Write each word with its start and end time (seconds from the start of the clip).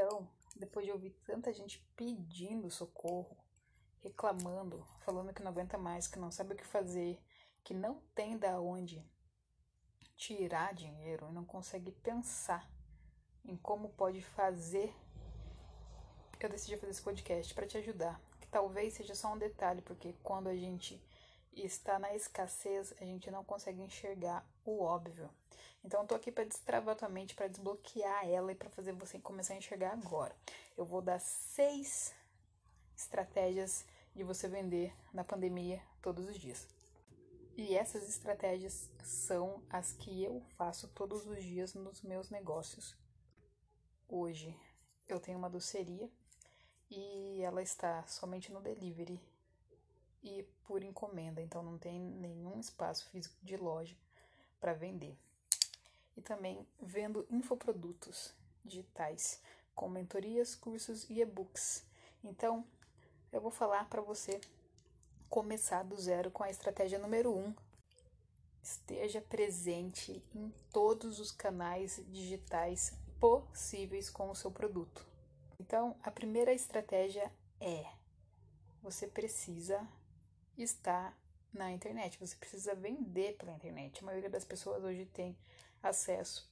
Então, 0.00 0.28
depois 0.54 0.86
de 0.86 0.92
ouvir 0.92 1.10
tanta 1.26 1.52
gente 1.52 1.84
pedindo 1.96 2.70
socorro, 2.70 3.36
reclamando, 4.00 4.86
falando 5.00 5.34
que 5.34 5.42
não 5.42 5.50
aguenta 5.50 5.76
mais, 5.76 6.06
que 6.06 6.20
não 6.20 6.30
sabe 6.30 6.54
o 6.54 6.56
que 6.56 6.64
fazer, 6.64 7.20
que 7.64 7.74
não 7.74 8.00
tem 8.14 8.38
da 8.38 8.60
onde 8.60 9.04
tirar 10.16 10.72
dinheiro 10.72 11.26
e 11.28 11.32
não 11.32 11.44
consegue 11.44 11.90
pensar 11.90 12.70
em 13.44 13.56
como 13.56 13.88
pode 13.88 14.22
fazer, 14.22 14.94
eu 16.38 16.48
decidi 16.48 16.76
fazer 16.76 16.92
esse 16.92 17.02
podcast 17.02 17.52
para 17.52 17.66
te 17.66 17.76
ajudar. 17.78 18.20
Que 18.40 18.46
talvez 18.46 18.94
seja 18.94 19.16
só 19.16 19.32
um 19.32 19.38
detalhe, 19.38 19.82
porque 19.82 20.14
quando 20.22 20.46
a 20.46 20.54
gente 20.54 21.02
está 21.52 21.98
na 21.98 22.14
escassez, 22.14 22.94
a 23.00 23.04
gente 23.04 23.32
não 23.32 23.42
consegue 23.42 23.82
enxergar 23.82 24.48
o 24.64 24.80
óbvio. 24.80 25.28
Então, 25.88 26.02
eu 26.02 26.06
tô 26.06 26.14
aqui 26.14 26.30
para 26.30 26.44
destravar 26.44 26.94
tua 26.96 27.08
mente, 27.08 27.34
para 27.34 27.48
desbloquear 27.48 28.28
ela 28.28 28.52
e 28.52 28.54
para 28.54 28.68
fazer 28.68 28.92
você 28.92 29.18
começar 29.18 29.54
a 29.54 29.56
enxergar 29.56 29.94
agora. 29.94 30.36
Eu 30.76 30.84
vou 30.84 31.00
dar 31.00 31.18
seis 31.18 32.14
estratégias 32.94 33.86
de 34.14 34.22
você 34.22 34.46
vender 34.48 34.94
na 35.14 35.24
pandemia 35.24 35.82
todos 36.02 36.28
os 36.28 36.38
dias. 36.38 36.68
E 37.56 37.74
essas 37.74 38.06
estratégias 38.06 38.90
são 39.02 39.62
as 39.70 39.94
que 39.94 40.22
eu 40.22 40.42
faço 40.58 40.88
todos 40.88 41.26
os 41.26 41.42
dias 41.42 41.72
nos 41.72 42.02
meus 42.02 42.28
negócios. 42.28 42.94
Hoje 44.06 44.54
eu 45.08 45.18
tenho 45.18 45.38
uma 45.38 45.48
doceria 45.48 46.10
e 46.90 47.40
ela 47.40 47.62
está 47.62 48.06
somente 48.06 48.52
no 48.52 48.60
delivery 48.60 49.18
e 50.22 50.42
por 50.64 50.82
encomenda, 50.82 51.40
então 51.40 51.62
não 51.62 51.78
tem 51.78 51.98
nenhum 51.98 52.60
espaço 52.60 53.08
físico 53.08 53.38
de 53.42 53.56
loja 53.56 53.96
para 54.60 54.74
vender. 54.74 55.18
E 56.18 56.20
também 56.20 56.66
vendo 56.82 57.24
infoprodutos 57.30 58.34
digitais 58.64 59.40
com 59.72 59.88
mentorias, 59.88 60.56
cursos 60.56 61.08
e 61.08 61.20
e-books. 61.20 61.86
Então, 62.24 62.66
eu 63.30 63.40
vou 63.40 63.52
falar 63.52 63.88
para 63.88 64.02
você 64.02 64.40
começar 65.30 65.84
do 65.84 65.96
zero 65.96 66.28
com 66.28 66.42
a 66.42 66.50
estratégia 66.50 66.98
número 66.98 67.32
1. 67.32 67.38
Um. 67.38 67.54
Esteja 68.60 69.20
presente 69.20 70.20
em 70.34 70.52
todos 70.72 71.20
os 71.20 71.30
canais 71.30 72.02
digitais 72.08 72.92
possíveis 73.20 74.10
com 74.10 74.28
o 74.28 74.34
seu 74.34 74.50
produto. 74.50 75.06
Então, 75.60 75.96
a 76.02 76.10
primeira 76.10 76.52
estratégia 76.52 77.32
é: 77.60 77.86
você 78.82 79.06
precisa 79.06 79.86
estar 80.56 81.16
na 81.52 81.70
internet, 81.70 82.18
você 82.18 82.34
precisa 82.34 82.74
vender 82.74 83.36
pela 83.36 83.52
internet. 83.52 84.02
A 84.02 84.06
maioria 84.06 84.28
das 84.28 84.44
pessoas 84.44 84.82
hoje 84.82 85.06
tem 85.06 85.36
acesso 85.82 86.48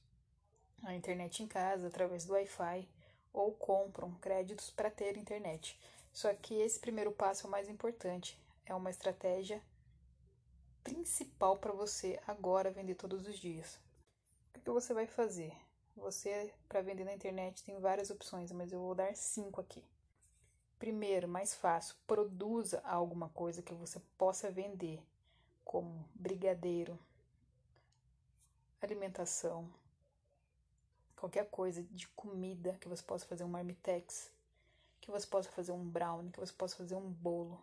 à 0.83 0.93
internet 0.93 1.43
em 1.43 1.47
casa 1.47 1.87
através 1.87 2.25
do 2.25 2.33
Wi-Fi 2.33 2.87
ou 3.33 3.51
compram 3.51 4.11
créditos 4.15 4.69
para 4.69 4.89
ter 4.89 5.17
internet. 5.17 5.79
Só 6.11 6.33
que 6.33 6.55
esse 6.55 6.79
primeiro 6.79 7.11
passo 7.11 7.45
é 7.45 7.47
o 7.47 7.51
mais 7.51 7.69
importante, 7.69 8.39
é 8.65 8.73
uma 8.73 8.89
estratégia 8.89 9.61
principal 10.83 11.57
para 11.57 11.73
você 11.73 12.19
agora 12.25 12.71
vender 12.71 12.95
todos 12.95 13.27
os 13.27 13.37
dias. 13.37 13.79
O 14.55 14.59
que 14.59 14.69
você 14.71 14.93
vai 14.93 15.05
fazer? 15.05 15.53
Você, 15.95 16.53
para 16.69 16.81
vender 16.81 17.03
na 17.03 17.13
internet, 17.13 17.63
tem 17.63 17.79
várias 17.79 18.09
opções, 18.09 18.51
mas 18.51 18.71
eu 18.71 18.79
vou 18.79 18.95
dar 18.95 19.15
cinco 19.15 19.59
aqui. 19.59 19.83
Primeiro, 20.79 21.27
mais 21.27 21.55
fácil, 21.55 21.95
produza 22.05 22.81
alguma 22.85 23.29
coisa 23.29 23.63
que 23.63 23.73
você 23.73 23.99
possa 24.17 24.51
vender, 24.51 25.01
como 25.65 26.07
brigadeiro, 26.13 26.97
alimentação, 28.81 29.69
qualquer 31.15 31.49
coisa 31.49 31.83
de 31.83 32.07
comida 32.09 32.77
que 32.79 32.87
você 32.87 33.03
possa 33.03 33.25
fazer 33.25 33.43
um 33.43 33.49
marmitex, 33.49 34.31
que 35.01 35.11
você 35.11 35.25
possa 35.25 35.49
fazer 35.51 35.71
um 35.71 35.83
brownie, 35.83 36.31
que 36.31 36.39
você 36.39 36.53
possa 36.53 36.75
fazer 36.75 36.95
um 36.95 37.09
bolo. 37.09 37.61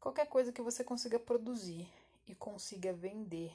Qualquer 0.00 0.26
coisa 0.28 0.52
que 0.52 0.62
você 0.62 0.84
consiga 0.84 1.18
produzir 1.18 1.88
e 2.26 2.34
consiga 2.34 2.92
vender. 2.92 3.52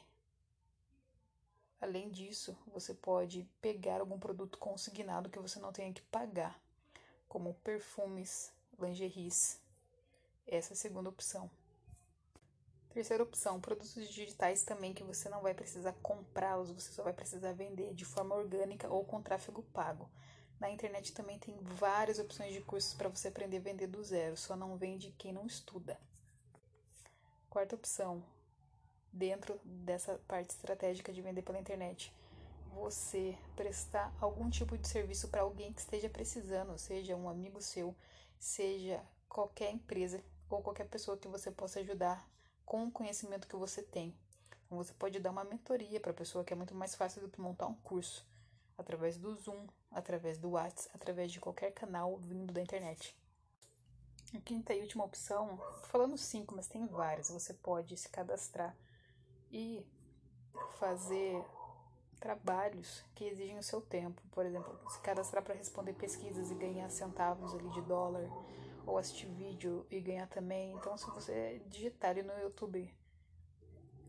Além 1.79 2.09
disso, 2.09 2.55
você 2.67 2.93
pode 2.93 3.47
pegar 3.61 4.01
algum 4.01 4.19
produto 4.19 4.57
consignado 4.57 5.29
que 5.29 5.39
você 5.39 5.59
não 5.59 5.71
tenha 5.71 5.93
que 5.93 6.01
pagar, 6.03 6.59
como 7.27 7.55
perfumes, 7.63 8.51
lingeries. 8.79 9.59
Essa 10.45 10.73
é 10.73 10.75
a 10.75 10.77
segunda 10.77 11.09
opção. 11.09 11.49
Terceira 12.93 13.23
opção, 13.23 13.61
produtos 13.61 13.93
digitais 14.09 14.63
também 14.63 14.93
que 14.93 15.03
você 15.03 15.29
não 15.29 15.41
vai 15.41 15.53
precisar 15.53 15.93
comprá-los, 16.03 16.71
você 16.71 16.91
só 16.91 17.03
vai 17.03 17.13
precisar 17.13 17.53
vender 17.53 17.93
de 17.93 18.03
forma 18.03 18.35
orgânica 18.35 18.89
ou 18.89 19.05
com 19.05 19.21
tráfego 19.21 19.63
pago. 19.73 20.09
Na 20.59 20.69
internet 20.69 21.13
também 21.13 21.39
tem 21.39 21.57
várias 21.61 22.19
opções 22.19 22.53
de 22.53 22.59
cursos 22.59 22.93
para 22.93 23.07
você 23.07 23.29
aprender 23.29 23.57
a 23.57 23.61
vender 23.61 23.87
do 23.87 24.03
zero, 24.03 24.35
só 24.35 24.57
não 24.57 24.75
vende 24.75 25.15
quem 25.17 25.31
não 25.31 25.45
estuda. 25.45 25.97
Quarta 27.49 27.75
opção, 27.75 28.21
dentro 29.11 29.57
dessa 29.63 30.19
parte 30.27 30.49
estratégica 30.49 31.13
de 31.13 31.21
vender 31.21 31.43
pela 31.43 31.59
internet, 31.59 32.13
você 32.73 33.37
prestar 33.55 34.13
algum 34.19 34.49
tipo 34.49 34.77
de 34.77 34.87
serviço 34.89 35.29
para 35.29 35.43
alguém 35.43 35.71
que 35.71 35.79
esteja 35.79 36.09
precisando, 36.09 36.77
seja 36.77 37.15
um 37.15 37.29
amigo 37.29 37.61
seu, 37.61 37.95
seja 38.37 39.01
qualquer 39.29 39.71
empresa 39.71 40.21
ou 40.49 40.61
qualquer 40.61 40.87
pessoa 40.89 41.17
que 41.17 41.29
você 41.29 41.49
possa 41.49 41.79
ajudar 41.79 42.29
com 42.71 42.85
o 42.85 42.91
conhecimento 42.91 43.49
que 43.49 43.55
você 43.57 43.83
tem. 43.83 44.15
Então, 44.65 44.77
você 44.77 44.93
pode 44.93 45.19
dar 45.19 45.31
uma 45.31 45.43
mentoria 45.43 45.99
para 45.99 46.11
a 46.11 46.13
pessoa, 46.13 46.41
que 46.41 46.53
é 46.53 46.55
muito 46.55 46.73
mais 46.73 46.95
fácil 46.95 47.21
do 47.21 47.27
que 47.27 47.41
montar 47.41 47.67
um 47.67 47.73
curso, 47.73 48.25
através 48.77 49.17
do 49.17 49.35
Zoom, 49.35 49.67
através 49.91 50.37
do 50.37 50.51
WhatsApp, 50.51 50.89
através 50.95 51.33
de 51.33 51.41
qualquer 51.41 51.71
canal 51.73 52.15
vindo 52.19 52.53
da 52.53 52.61
internet. 52.61 53.13
A 54.33 54.39
quinta 54.39 54.73
e 54.73 54.79
última 54.79 55.03
opção, 55.03 55.59
falando 55.87 56.17
cinco, 56.17 56.55
mas 56.55 56.69
tem 56.69 56.85
várias, 56.85 57.29
você 57.29 57.53
pode 57.53 57.97
se 57.97 58.07
cadastrar 58.07 58.73
e 59.51 59.85
fazer 60.79 61.43
trabalhos 62.21 63.03
que 63.13 63.25
exigem 63.25 63.59
o 63.59 63.63
seu 63.63 63.81
tempo. 63.81 64.21
Por 64.31 64.45
exemplo, 64.45 64.79
se 64.89 65.01
cadastrar 65.01 65.43
para 65.43 65.55
responder 65.55 65.91
pesquisas 65.91 66.49
e 66.49 66.55
ganhar 66.55 66.89
centavos 66.89 67.53
ali 67.53 67.69
de 67.71 67.81
dólar 67.81 68.29
ou 68.85 68.97
assistir 68.97 69.27
vídeo 69.27 69.85
e 69.89 69.99
ganhar 69.99 70.27
também. 70.27 70.73
Então, 70.73 70.97
se 70.97 71.09
você 71.11 71.61
digitar 71.67 72.11
ali 72.11 72.23
no 72.23 72.33
YouTube 72.39 72.93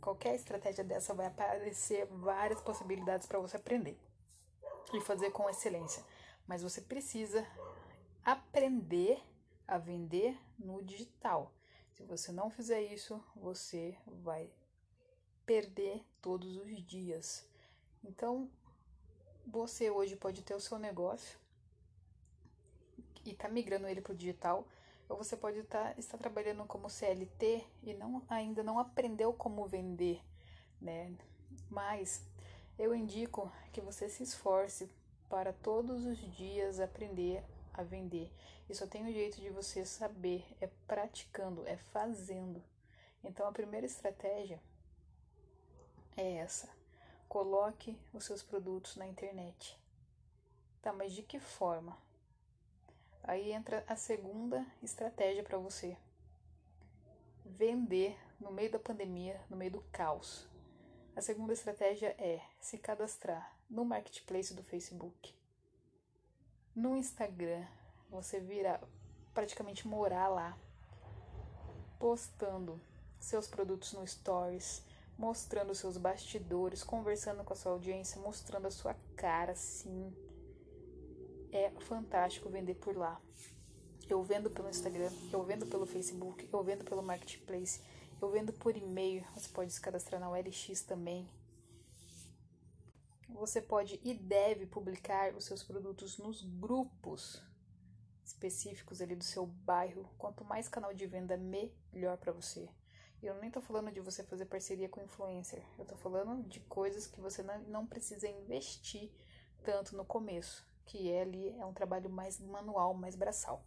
qualquer 0.01 0.35
estratégia 0.35 0.83
dessa, 0.83 1.15
vai 1.15 1.27
aparecer 1.27 2.07
várias 2.07 2.61
possibilidades 2.61 3.27
para 3.27 3.39
você 3.39 3.57
aprender 3.57 3.99
e 4.93 5.01
fazer 5.01 5.31
com 5.31 5.49
excelência. 5.49 6.05
Mas 6.47 6.63
você 6.63 6.81
precisa 6.81 7.47
aprender 8.25 9.23
a 9.67 9.79
vender 9.79 10.37
no 10.59 10.83
digital. 10.83 11.53
Se 11.93 12.03
você 12.03 12.33
não 12.33 12.51
fizer 12.51 12.83
isso, 12.83 13.23
você 13.37 13.97
vai 14.07 14.51
perder 15.47 16.05
todos 16.21 16.57
os 16.57 16.85
dias. 16.85 17.49
Então, 18.03 18.51
você 19.47 19.91
hoje 19.91 20.17
pode 20.17 20.43
ter 20.43 20.55
o 20.55 20.61
seu 20.61 20.79
negócio 20.79 21.39
e 23.25 23.35
tá 23.35 23.49
migrando 23.49 23.87
ele 23.87 24.01
para 24.01 24.13
o 24.13 24.17
digital, 24.17 24.67
ou 25.09 25.17
você 25.17 25.37
pode 25.37 25.59
estar, 25.59 25.95
tá, 25.95 26.01
estar 26.01 26.19
trabalhando 26.19 26.65
como 26.65 26.89
CLT 26.89 27.65
e 27.83 27.95
não, 27.95 28.23
ainda 28.29 28.63
não 28.63 28.79
aprendeu 28.79 29.33
como 29.33 29.67
vender, 29.67 30.21
né? 30.81 31.15
Mas 31.69 32.25
eu 32.79 32.95
indico 32.95 33.53
que 33.73 33.81
você 33.81 34.09
se 34.09 34.23
esforce 34.23 34.91
para 35.29 35.53
todos 35.53 36.05
os 36.05 36.19
dias 36.37 36.81
aprender 36.81 37.45
a 37.73 37.83
vender. 37.83 38.31
E 38.69 38.75
só 38.75 38.87
tem 38.87 39.05
um 39.05 39.13
jeito 39.13 39.41
de 39.41 39.51
você 39.51 39.85
saber, 39.85 40.45
é 40.61 40.69
praticando, 40.87 41.67
é 41.67 41.77
fazendo. 41.77 42.63
Então 43.23 43.47
a 43.47 43.53
primeira 43.53 43.87
estratégia 43.87 44.61
é 46.17 46.37
essa. 46.37 46.69
Coloque 47.29 47.99
os 48.13 48.25
seus 48.25 48.43
produtos 48.43 48.97
na 48.97 49.07
internet. 49.07 49.79
Tá, 50.81 50.93
mas 50.93 51.13
de 51.13 51.23
que 51.23 51.39
forma? 51.39 51.97
Aí 53.25 53.53
entra 53.53 53.85
a 53.87 53.95
segunda 53.95 54.67
estratégia 54.83 55.45
para 55.45 55.59
você: 55.59 55.97
vender 57.45 58.19
no 58.41 58.51
meio 58.51 58.71
da 58.71 58.79
pandemia, 58.79 59.41
no 59.49 59.57
meio 59.57 59.71
do 59.71 59.83
caos. 59.93 60.49
A 61.15 61.21
segunda 61.21 61.53
estratégia 61.53 62.17
é 62.19 62.41
se 62.61 62.79
cadastrar 62.79 63.57
no 63.71 63.85
marketplace 63.85 64.55
do 64.55 64.63
Facebook. 64.63 65.35
No 66.75 66.97
Instagram, 66.97 67.65
você 68.09 68.41
vira 68.41 68.81
praticamente 69.33 69.87
morar 69.87 70.29
lá, 70.29 70.59
postando 71.99 72.81
seus 73.21 73.47
produtos 73.47 73.93
no 73.93 74.07
Stories, 74.07 74.83
mostrando 75.17 75.75
seus 75.75 75.97
bastidores, 75.97 76.83
conversando 76.83 77.45
com 77.45 77.53
a 77.53 77.57
sua 77.57 77.73
audiência, 77.73 78.21
mostrando 78.21 78.67
a 78.67 78.71
sua 78.71 78.97
cara, 79.15 79.55
sim 79.55 80.13
é 81.53 81.71
fantástico 81.81 82.49
vender 82.49 82.75
por 82.75 82.97
lá. 82.97 83.21
Eu 84.09 84.23
vendo 84.23 84.51
pelo 84.51 84.69
Instagram, 84.69 85.11
eu 85.33 85.43
vendo 85.45 85.67
pelo 85.67 85.87
Facebook, 85.87 86.49
eu 86.53 86.65
vendo 86.65 86.85
pelo 86.85 87.03
Marketplace, 87.03 87.81
eu 88.21 88.31
vendo 88.31 88.53
por 88.53 88.77
e-mail. 88.77 89.25
Você 89.35 89.49
pode 89.49 89.73
se 89.73 89.81
cadastrar 89.81 90.21
na 90.21 90.31
OLX 90.31 90.83
também. 90.83 91.29
você 93.29 93.61
pode 93.61 94.01
e 94.05 94.15
deve 94.15 94.67
publicar 94.67 95.35
os 95.35 95.45
seus 95.45 95.63
produtos 95.63 96.19
nos 96.19 96.43
grupos 96.43 97.43
específicos 98.25 99.01
ali 99.01 99.17
do 99.17 99.25
seu 99.25 99.47
bairro. 99.47 100.09
Quanto 100.19 100.45
mais 100.45 100.69
canal 100.69 100.95
de 100.95 101.07
venda, 101.07 101.37
melhor 101.37 102.17
para 102.19 102.33
você. 102.33 102.69
Eu 103.23 103.35
nem 103.37 103.51
tô 103.51 103.61
falando 103.61 103.91
de 103.91 104.01
você 104.01 104.23
fazer 104.25 104.47
parceria 104.47 104.89
com 104.89 105.01
influencer. 105.01 105.63
Eu 105.79 105.85
tô 105.85 105.97
falando 105.97 106.43
de 106.49 106.61
coisas 106.61 107.07
que 107.07 107.21
você 107.21 107.43
não 107.69 107.87
precisa 107.87 108.29
investir 108.29 109.11
tanto 109.63 109.97
no 109.97 110.05
começo, 110.05 110.67
que 110.85 111.11
é 111.11 111.23
ali 111.23 111.49
é 111.59 111.65
um 111.65 111.73
trabalho 111.73 112.11
mais 112.11 112.39
manual, 112.41 112.95
mais 112.95 113.15
braçal. 113.15 113.65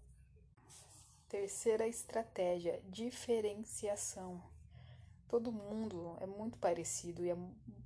Terceira 1.28 1.88
estratégia, 1.88 2.82
diferenciação. 2.88 4.42
Todo 5.28 5.52
mundo 5.52 6.16
é 6.22 6.26
muito 6.26 6.58
parecido 6.60 7.26
e 7.26 7.32
é 7.32 7.38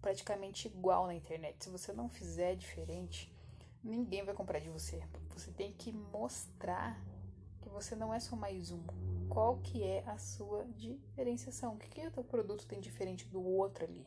praticamente 0.01 0.67
igual 0.67 1.07
na 1.07 1.13
internet. 1.13 1.63
Se 1.63 1.69
você 1.69 1.93
não 1.93 2.09
fizer 2.09 2.55
diferente, 2.55 3.33
ninguém 3.83 4.23
vai 4.23 4.33
comprar 4.33 4.59
de 4.59 4.69
você. 4.69 5.01
Você 5.33 5.51
tem 5.51 5.71
que 5.71 5.91
mostrar 5.91 7.01
que 7.61 7.69
você 7.69 7.95
não 7.95 8.13
é 8.13 8.19
só 8.19 8.35
mais 8.35 8.71
um. 8.71 8.83
Qual 9.29 9.57
que 9.59 9.83
é 9.83 10.03
a 10.07 10.17
sua 10.17 10.65
diferenciação? 10.75 11.75
O 11.75 11.77
que, 11.77 11.87
que 11.87 12.07
o 12.07 12.11
teu 12.11 12.23
produto 12.23 12.65
tem 12.67 12.79
diferente 12.79 13.25
do 13.27 13.41
outro 13.41 13.85
ali? 13.85 14.05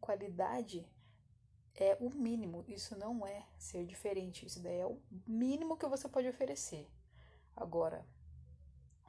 Qualidade 0.00 0.86
é 1.80 1.96
o 1.98 2.10
mínimo. 2.10 2.64
Isso 2.68 2.96
não 2.96 3.26
é 3.26 3.46
ser 3.58 3.84
diferente. 3.86 4.46
Isso 4.46 4.60
daí 4.60 4.78
é 4.78 4.86
o 4.86 5.00
mínimo 5.26 5.76
que 5.76 5.86
você 5.86 6.08
pode 6.08 6.28
oferecer. 6.28 6.86
Agora, 7.56 8.06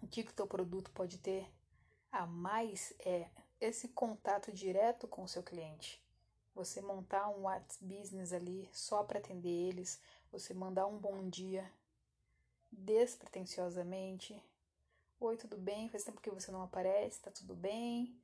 o 0.02 0.08
que, 0.08 0.24
que 0.24 0.32
o 0.32 0.36
teu 0.36 0.48
produto 0.48 0.90
pode 0.92 1.18
ter 1.18 1.48
a 2.12 2.26
mais 2.26 2.94
é 3.00 3.30
esse 3.60 3.90
contato 3.90 4.52
direto 4.52 5.08
com 5.08 5.24
o 5.24 5.28
seu 5.28 5.44
cliente. 5.44 6.02
Você 6.56 6.82
montar 6.82 7.30
um 7.30 7.44
WhatsApp 7.44 7.86
Business 7.86 8.34
ali 8.34 8.68
só 8.74 9.04
para 9.04 9.20
atender 9.20 9.50
eles, 9.50 10.02
você 10.32 10.54
mandar 10.54 10.88
um 10.88 10.98
bom 10.98 11.30
dia 11.30 11.72
despretensiosamente. 12.72 14.42
Oi, 15.20 15.38
tudo 15.38 15.58
bem? 15.58 15.90
Faz 15.90 16.04
tempo 16.04 16.20
que 16.20 16.32
você 16.32 16.52
não 16.52 16.64
aparece, 16.64 17.22
tá 17.22 17.32
tudo 17.32 17.56
bem? 17.56 18.20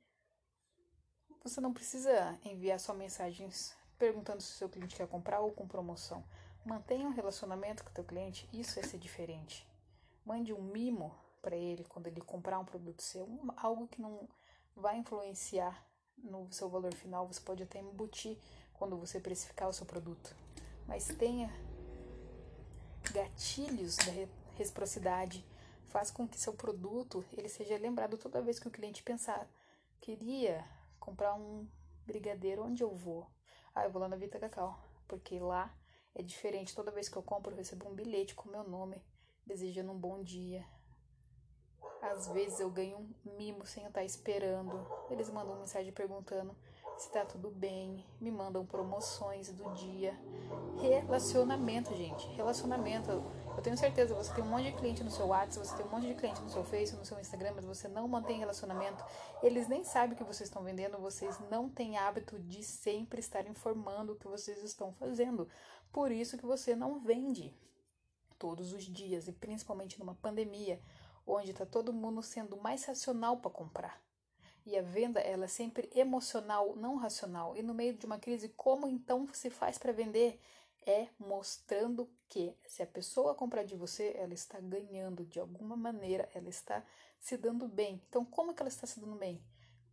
Você 1.44 1.60
não 1.60 1.72
precisa 1.72 2.38
enviar 2.44 2.80
só 2.80 2.92
mensagens 2.92 3.76
perguntando 3.98 4.42
se 4.42 4.52
o 4.52 4.56
seu 4.56 4.68
cliente 4.68 4.96
quer 4.96 5.08
comprar 5.08 5.40
ou 5.40 5.50
com 5.50 5.66
promoção. 5.66 6.24
Mantenha 6.64 7.06
um 7.06 7.12
relacionamento 7.12 7.82
com 7.82 7.90
o 7.90 7.92
teu 7.94 8.04
cliente, 8.04 8.48
isso 8.52 8.78
é 8.78 8.82
ser 8.82 8.98
diferente. 8.98 9.66
Mande 10.24 10.52
um 10.52 10.62
mimo 10.62 11.14
para 11.40 11.56
ele 11.56 11.84
quando 11.84 12.06
ele 12.06 12.20
comprar 12.20 12.58
um 12.58 12.64
produto 12.64 13.02
seu, 13.02 13.28
algo 13.56 13.88
que 13.88 14.00
não 14.00 14.28
vai 14.76 14.98
influenciar 14.98 15.84
no 16.16 16.50
seu 16.52 16.68
valor 16.68 16.92
final, 16.94 17.26
você 17.26 17.40
pode 17.40 17.62
até 17.62 17.80
embutir 17.80 18.36
quando 18.74 18.96
você 18.96 19.20
precificar 19.20 19.68
o 19.68 19.72
seu 19.72 19.86
produto. 19.86 20.34
Mas 20.86 21.06
tenha 21.06 21.50
gatilhos 23.12 23.96
da 23.96 24.12
reciprocidade, 24.56 25.44
faz 25.86 26.10
com 26.10 26.26
que 26.26 26.38
seu 26.38 26.52
produto 26.52 27.24
ele 27.32 27.48
seja 27.48 27.78
lembrado 27.78 28.18
toda 28.18 28.42
vez 28.42 28.58
que 28.58 28.68
o 28.68 28.70
cliente 28.70 29.02
pensar, 29.02 29.48
queria 30.00 30.64
comprar 30.98 31.34
um 31.34 31.66
brigadeiro, 32.06 32.64
onde 32.64 32.82
eu 32.82 32.94
vou? 32.94 33.26
Ah, 33.78 33.84
eu 33.84 33.90
vou 33.90 34.02
lá 34.02 34.08
na 34.08 34.16
Vita 34.16 34.40
Cacau, 34.40 34.76
porque 35.06 35.38
lá 35.38 35.72
é 36.12 36.20
diferente. 36.20 36.74
Toda 36.74 36.90
vez 36.90 37.08
que 37.08 37.16
eu 37.16 37.22
compro, 37.22 37.52
eu 37.52 37.56
recebo 37.56 37.88
um 37.88 37.94
bilhete 37.94 38.34
com 38.34 38.48
meu 38.48 38.64
nome, 38.64 39.00
desejando 39.46 39.92
um 39.92 39.96
bom 39.96 40.20
dia, 40.20 40.66
às 42.02 42.26
vezes 42.26 42.58
eu 42.58 42.68
ganho 42.70 42.98
um 42.98 43.36
mimo 43.36 43.64
sem 43.64 43.84
eu 43.84 43.88
estar 43.88 44.02
esperando. 44.02 44.84
Eles 45.08 45.30
mandam 45.30 45.60
mensagem 45.60 45.92
perguntando 45.92 46.56
se 46.96 47.08
tá 47.12 47.24
tudo 47.24 47.50
bem, 47.50 48.04
me 48.20 48.32
mandam 48.32 48.66
promoções 48.66 49.52
do 49.52 49.72
dia. 49.74 50.18
Relacionamento, 50.80 51.94
gente. 51.94 52.26
Relacionamento. 52.34 53.22
Eu 53.58 53.62
tenho 53.62 53.76
certeza, 53.76 54.14
você 54.14 54.32
tem 54.32 54.44
um 54.44 54.46
monte 54.46 54.70
de 54.70 54.72
cliente 54.78 55.02
no 55.02 55.10
seu 55.10 55.26
WhatsApp, 55.26 55.66
você 55.66 55.76
tem 55.76 55.84
um 55.84 55.88
monte 55.88 56.06
de 56.06 56.14
cliente 56.14 56.40
no 56.40 56.48
seu 56.48 56.62
Facebook, 56.62 57.00
no 57.00 57.04
seu 57.04 57.18
Instagram, 57.18 57.54
mas 57.56 57.64
você 57.64 57.88
não 57.88 58.06
mantém 58.06 58.38
relacionamento. 58.38 59.04
Eles 59.42 59.66
nem 59.66 59.82
sabem 59.82 60.14
o 60.14 60.16
que 60.16 60.22
vocês 60.22 60.48
estão 60.48 60.62
vendendo, 60.62 60.96
vocês 60.98 61.36
não 61.50 61.68
têm 61.68 61.98
hábito 61.98 62.38
de 62.38 62.62
sempre 62.62 63.18
estar 63.18 63.48
informando 63.48 64.12
o 64.12 64.16
que 64.16 64.28
vocês 64.28 64.62
estão 64.62 64.92
fazendo. 64.92 65.48
Por 65.90 66.12
isso 66.12 66.38
que 66.38 66.46
você 66.46 66.76
não 66.76 67.00
vende 67.00 67.52
todos 68.38 68.72
os 68.72 68.84
dias 68.84 69.26
e 69.26 69.32
principalmente 69.32 69.98
numa 69.98 70.14
pandemia 70.14 70.80
onde 71.26 71.50
está 71.50 71.66
todo 71.66 71.92
mundo 71.92 72.22
sendo 72.22 72.56
mais 72.58 72.84
racional 72.84 73.38
para 73.38 73.50
comprar. 73.50 74.00
E 74.64 74.78
a 74.78 74.82
venda 74.82 75.18
ela 75.18 75.46
é 75.46 75.48
sempre 75.48 75.90
emocional, 75.96 76.76
não 76.76 76.94
racional. 76.94 77.56
E 77.56 77.62
no 77.64 77.74
meio 77.74 77.94
de 77.94 78.06
uma 78.06 78.20
crise, 78.20 78.50
como 78.50 78.86
então 78.86 79.26
se 79.32 79.50
faz 79.50 79.78
para 79.78 79.90
vender? 79.90 80.40
É 80.90 81.06
mostrando 81.18 82.10
que 82.30 82.56
se 82.66 82.82
a 82.82 82.86
pessoa 82.86 83.34
comprar 83.34 83.62
de 83.62 83.76
você, 83.76 84.14
ela 84.16 84.32
está 84.32 84.58
ganhando 84.58 85.22
de 85.26 85.38
alguma 85.38 85.76
maneira, 85.76 86.26
ela 86.32 86.48
está 86.48 86.82
se 87.20 87.36
dando 87.36 87.68
bem. 87.68 88.02
Então, 88.08 88.24
como 88.24 88.54
que 88.54 88.62
ela 88.62 88.70
está 88.70 88.86
se 88.86 88.98
dando 88.98 89.14
bem? 89.16 89.44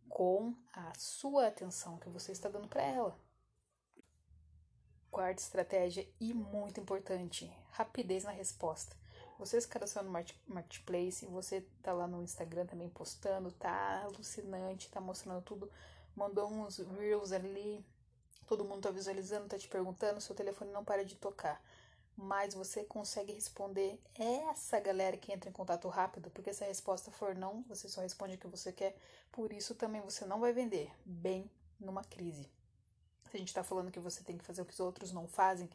Com 0.08 0.54
a 0.72 0.94
sua 0.98 1.48
atenção 1.48 1.98
que 1.98 2.08
você 2.08 2.32
está 2.32 2.48
dando 2.48 2.66
para 2.66 2.82
ela. 2.82 3.20
Quarta 5.10 5.42
estratégia 5.42 6.08
e 6.18 6.32
muito 6.32 6.80
importante: 6.80 7.52
rapidez 7.72 8.24
na 8.24 8.30
resposta. 8.30 8.96
Você 9.38 9.60
se 9.60 9.68
cadastrou 9.68 10.02
no 10.02 10.10
Marketplace, 10.46 11.26
você 11.26 11.60
tá 11.82 11.92
lá 11.92 12.06
no 12.06 12.22
Instagram 12.22 12.64
também 12.64 12.88
postando, 12.88 13.52
tá 13.52 14.04
alucinante, 14.04 14.90
tá 14.90 14.98
mostrando 14.98 15.42
tudo, 15.42 15.70
mandou 16.14 16.50
uns 16.50 16.78
reels 16.78 17.32
ali, 17.32 17.84
todo 18.46 18.64
mundo 18.64 18.82
tá 18.82 18.90
visualizando, 18.90 19.48
tá 19.48 19.58
te 19.58 19.68
perguntando, 19.68 20.20
seu 20.20 20.34
telefone 20.34 20.70
não 20.72 20.84
para 20.84 21.04
de 21.04 21.16
tocar. 21.16 21.62
Mas 22.16 22.54
você 22.54 22.82
consegue 22.84 23.32
responder 23.32 24.00
essa 24.14 24.80
galera 24.80 25.16
que 25.16 25.32
entra 25.32 25.50
em 25.50 25.52
contato 25.52 25.86
rápido, 25.88 26.30
porque 26.30 26.52
se 26.54 26.64
a 26.64 26.66
resposta 26.66 27.10
for 27.10 27.34
não, 27.34 27.62
você 27.68 27.88
só 27.88 28.00
responde 28.00 28.36
o 28.36 28.38
que 28.38 28.46
você 28.46 28.72
quer, 28.72 28.96
por 29.30 29.52
isso 29.52 29.74
também 29.74 30.00
você 30.00 30.24
não 30.24 30.40
vai 30.40 30.52
vender 30.52 30.90
bem 31.04 31.50
numa 31.78 32.02
crise. 32.02 32.48
Se 33.30 33.36
a 33.36 33.38
gente 33.38 33.48
está 33.48 33.62
falando 33.62 33.90
que 33.90 34.00
você 34.00 34.22
tem 34.22 34.38
que 34.38 34.44
fazer 34.44 34.62
o 34.62 34.64
que 34.64 34.72
os 34.72 34.80
outros 34.80 35.12
não 35.12 35.26
fazem, 35.26 35.68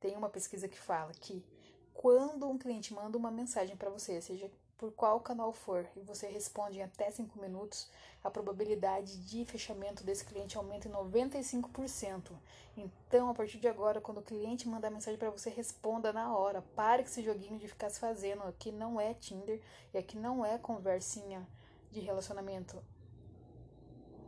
tem 0.00 0.16
uma 0.16 0.28
pesquisa 0.28 0.66
que 0.66 0.78
fala 0.78 1.12
que 1.12 1.44
quando 1.92 2.48
um 2.48 2.58
cliente 2.58 2.92
manda 2.92 3.16
uma 3.16 3.30
mensagem 3.30 3.76
para 3.76 3.88
você, 3.88 4.20
seja 4.20 4.50
por 4.78 4.92
qual 4.92 5.20
canal 5.20 5.52
for, 5.52 5.86
e 5.96 6.00
você 6.00 6.26
responde 6.26 6.78
em 6.78 6.82
até 6.82 7.10
5 7.10 7.40
minutos, 7.40 7.88
a 8.22 8.30
probabilidade 8.30 9.18
de 9.18 9.44
fechamento 9.44 10.02
desse 10.02 10.24
cliente 10.24 10.56
aumenta 10.56 10.88
em 10.88 10.92
95%. 10.92 12.32
Então, 12.76 13.28
a 13.28 13.34
partir 13.34 13.58
de 13.58 13.68
agora, 13.68 14.00
quando 14.00 14.18
o 14.18 14.22
cliente 14.22 14.68
mandar 14.68 14.90
mensagem 14.90 15.18
para 15.18 15.30
você, 15.30 15.48
responda 15.50 16.12
na 16.12 16.36
hora. 16.36 16.62
Pare 16.74 17.02
com 17.02 17.08
esse 17.08 17.22
joguinho 17.22 17.58
de 17.58 17.68
ficar 17.68 17.90
se 17.90 18.00
fazendo. 18.00 18.42
Aqui 18.42 18.72
não 18.72 19.00
é 19.00 19.14
Tinder 19.14 19.60
e 19.92 19.98
aqui 19.98 20.16
não 20.16 20.44
é 20.44 20.58
conversinha 20.58 21.46
de 21.92 22.00
relacionamento. 22.00 22.82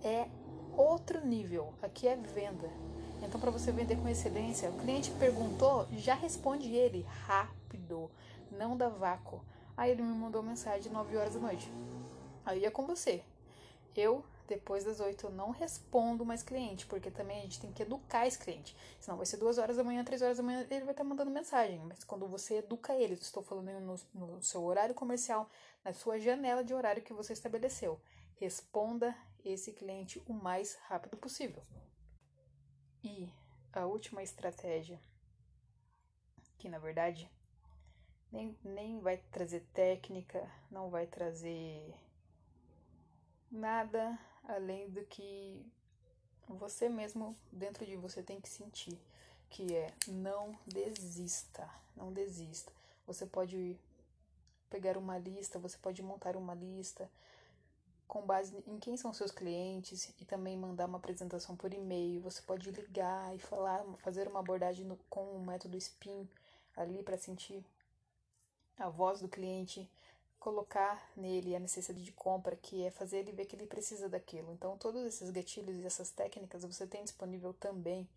É 0.04 0.28
outro 0.76 1.26
nível. 1.26 1.74
Aqui 1.82 2.06
é 2.06 2.14
venda. 2.14 2.70
Então, 3.22 3.40
para 3.40 3.50
você 3.50 3.72
vender 3.72 3.96
com 3.96 4.08
excelência, 4.08 4.70
o 4.70 4.78
cliente 4.78 5.10
perguntou, 5.12 5.88
já 5.92 6.14
responde 6.14 6.72
ele 6.72 7.02
rápido, 7.26 8.10
não 8.52 8.76
dá 8.76 8.88
vácuo. 8.88 9.42
Aí 9.76 9.90
ele 9.90 10.02
me 10.02 10.14
mandou 10.14 10.42
mensagem 10.42 10.90
9 10.90 11.16
horas 11.16 11.34
da 11.34 11.40
noite. 11.40 11.70
Aí 12.44 12.64
é 12.64 12.70
com 12.70 12.86
você. 12.86 13.22
Eu, 13.94 14.24
depois 14.46 14.84
das 14.84 15.00
8, 15.00 15.26
eu 15.26 15.30
não 15.30 15.50
respondo 15.50 16.24
mais 16.24 16.42
cliente, 16.42 16.86
porque 16.86 17.10
também 17.10 17.38
a 17.38 17.42
gente 17.42 17.60
tem 17.60 17.72
que 17.72 17.82
educar 17.82 18.26
esse 18.26 18.38
cliente. 18.38 18.76
Senão 19.00 19.16
vai 19.16 19.26
ser 19.26 19.36
2 19.36 19.58
horas 19.58 19.76
da 19.76 19.84
manhã, 19.84 20.04
3 20.04 20.22
horas 20.22 20.36
da 20.36 20.42
manhã, 20.42 20.66
ele 20.70 20.84
vai 20.84 20.92
estar 20.92 21.04
mandando 21.04 21.30
mensagem. 21.30 21.78
Mas 21.80 22.04
quando 22.04 22.26
você 22.26 22.58
educa 22.58 22.94
ele, 22.94 23.14
estou 23.14 23.42
falando 23.42 23.70
no, 23.80 23.96
no 24.14 24.42
seu 24.42 24.62
horário 24.64 24.94
comercial, 24.94 25.48
na 25.84 25.92
sua 25.92 26.18
janela 26.18 26.62
de 26.62 26.72
horário 26.72 27.02
que 27.02 27.12
você 27.12 27.32
estabeleceu, 27.32 28.00
responda 28.36 29.16
esse 29.44 29.72
cliente 29.72 30.22
o 30.26 30.32
mais 30.32 30.74
rápido 30.88 31.16
possível. 31.16 31.62
E 33.02 33.32
a 33.72 33.86
última 33.86 34.22
estratégia, 34.22 35.00
que 36.58 36.68
na 36.68 36.78
verdade 36.78 37.30
nem, 38.36 38.56
nem 38.62 39.00
vai 39.00 39.16
trazer 39.32 39.64
técnica, 39.72 40.46
não 40.70 40.90
vai 40.90 41.06
trazer 41.06 41.94
nada 43.50 44.18
além 44.44 44.90
do 44.90 45.02
que 45.06 45.64
você 46.46 46.88
mesmo 46.88 47.34
dentro 47.50 47.86
de 47.86 47.96
você 47.96 48.22
tem 48.22 48.38
que 48.38 48.48
sentir, 48.48 48.98
que 49.48 49.74
é 49.74 49.90
não 50.06 50.56
desista, 50.66 51.68
não 51.96 52.12
desista. 52.12 52.70
Você 53.06 53.24
pode 53.24 53.76
pegar 54.68 54.98
uma 54.98 55.16
lista, 55.16 55.58
você 55.58 55.78
pode 55.78 56.02
montar 56.02 56.36
uma 56.36 56.54
lista, 56.54 57.10
com 58.06 58.20
base 58.20 58.62
em 58.66 58.78
quem 58.78 58.96
são 58.96 59.12
seus 59.12 59.30
clientes 59.30 60.12
e 60.20 60.24
também 60.24 60.56
mandar 60.56 60.86
uma 60.86 60.98
apresentação 60.98 61.56
por 61.56 61.72
e-mail. 61.72 62.20
Você 62.20 62.42
pode 62.42 62.70
ligar 62.70 63.34
e 63.34 63.38
falar, 63.38 63.82
fazer 63.98 64.28
uma 64.28 64.40
abordagem 64.40 64.84
no, 64.84 64.96
com 65.08 65.24
o 65.24 65.44
método 65.44 65.80
SPIN 65.80 66.28
ali 66.76 67.02
para 67.02 67.16
sentir 67.16 67.64
a 68.78 68.88
voz 68.88 69.20
do 69.20 69.28
cliente, 69.28 69.88
colocar 70.38 71.10
nele 71.16 71.56
a 71.56 71.60
necessidade 71.60 72.04
de 72.04 72.12
compra, 72.12 72.56
que 72.56 72.84
é 72.84 72.90
fazer 72.90 73.18
ele 73.18 73.32
ver 73.32 73.46
que 73.46 73.56
ele 73.56 73.66
precisa 73.66 74.08
daquilo. 74.08 74.52
Então, 74.52 74.76
todos 74.78 75.04
esses 75.04 75.30
gatilhos 75.30 75.76
e 75.76 75.86
essas 75.86 76.10
técnicas 76.10 76.64
você 76.64 76.86
tem 76.86 77.02
disponível 77.02 77.52
também 77.54 78.08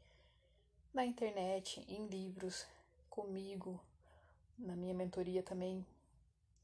na 0.93 1.05
internet, 1.05 1.83
em 1.87 2.07
livros, 2.07 2.65
comigo, 3.09 3.79
na 4.57 4.75
minha 4.75 4.93
mentoria 4.93 5.41
também, 5.41 5.85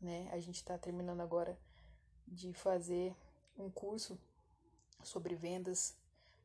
né? 0.01 0.29
A 0.31 0.39
gente 0.39 0.57
está 0.57 0.77
terminando 0.77 1.21
agora 1.21 1.57
de 2.27 2.53
fazer 2.53 3.15
um 3.57 3.69
curso 3.69 4.17
sobre 5.03 5.35
vendas, 5.35 5.95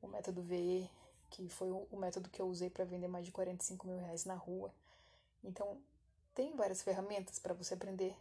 o 0.00 0.06
método 0.06 0.42
VE, 0.42 0.90
que 1.30 1.48
foi 1.48 1.70
o 1.70 1.96
método 1.96 2.28
que 2.28 2.40
eu 2.40 2.48
usei 2.48 2.70
para 2.70 2.84
vender 2.84 3.08
mais 3.08 3.24
de 3.24 3.32
45 3.32 3.86
mil 3.86 3.98
reais 3.98 4.24
na 4.24 4.34
rua. 4.34 4.72
Então, 5.42 5.78
tem 6.34 6.54
várias 6.56 6.82
ferramentas 6.82 7.38
para 7.38 7.54
você 7.54 7.74
aprender? 7.74 8.16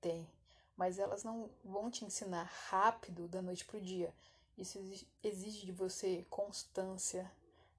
Tem, 0.00 0.28
mas 0.76 0.98
elas 0.98 1.24
não 1.24 1.50
vão 1.64 1.90
te 1.90 2.04
ensinar 2.04 2.50
rápido 2.68 3.28
da 3.28 3.40
noite 3.40 3.64
para 3.64 3.78
o 3.78 3.80
dia. 3.80 4.12
Isso 4.56 4.78
exige 5.22 5.66
de 5.66 5.72
você 5.72 6.24
constância, 6.30 7.30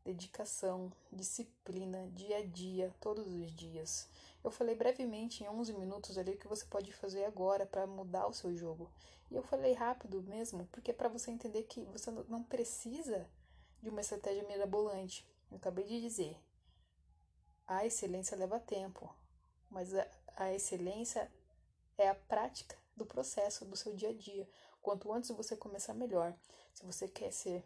dedicação, 0.04 0.92
disciplina, 1.12 2.08
dia 2.14 2.38
a 2.38 2.46
dia, 2.46 2.94
todos 3.00 3.28
os 3.28 3.52
dias. 3.52 4.08
Eu 4.44 4.52
falei 4.52 4.76
brevemente 4.76 5.44
em 5.44 5.50
11 5.50 5.74
minutos 5.74 6.18
ali 6.18 6.32
o 6.32 6.38
que 6.38 6.48
você 6.48 6.66
pode 6.66 6.94
fazer 6.94 7.26
agora 7.26 7.66
para 7.66 7.88
mudar 7.88 8.28
o 8.28 8.34
seu 8.34 8.56
jogo. 8.56 8.92
E 9.32 9.36
eu 9.36 9.42
falei 9.42 9.74
rápido 9.74 10.22
mesmo, 10.22 10.68
porque 10.72 10.92
é 10.92 10.94
para 10.94 11.10
você 11.10 11.32
entender 11.32 11.64
que 11.64 11.82
você 11.86 12.12
não 12.12 12.44
precisa 12.44 13.28
de 13.82 13.90
uma 13.90 14.02
estratégia 14.02 14.48
mirabolante. 14.48 15.28
Eu 15.50 15.58
acabei 15.58 15.86
de 15.86 16.00
dizer. 16.00 16.38
A 17.68 17.86
excelência 17.86 18.38
leva 18.38 18.60
tempo, 18.60 19.12
mas 19.70 19.94
a, 19.94 20.08
a 20.36 20.54
excelência 20.54 21.32
é 21.98 22.10
a 22.10 22.16
prática 22.16 22.78
do 22.96 23.06
processo 23.06 23.66
do 23.66 23.76
seu 23.76 23.94
dia 23.96 24.10
a 24.10 24.14
dia. 24.14 24.48
Quanto 24.82 25.12
antes 25.12 25.30
você 25.32 25.56
começar, 25.56 25.94
melhor. 25.94 26.36
Se 26.74 26.86
você 26.86 27.08
quer 27.08 27.32
ser 27.32 27.64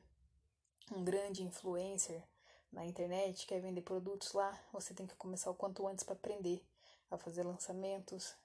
um 0.91 1.03
grande 1.03 1.43
influencer 1.43 2.23
na 2.71 2.85
internet, 2.85 3.45
quer 3.45 3.59
vender 3.59 3.81
produtos 3.81 4.33
lá, 4.33 4.57
você 4.71 4.93
tem 4.93 5.07
que 5.07 5.15
começar 5.15 5.49
o 5.49 5.55
quanto 5.55 5.87
antes 5.87 6.03
para 6.03 6.13
aprender 6.13 6.63
a 7.09 7.17
fazer 7.17 7.43
lançamentos, 7.43 8.35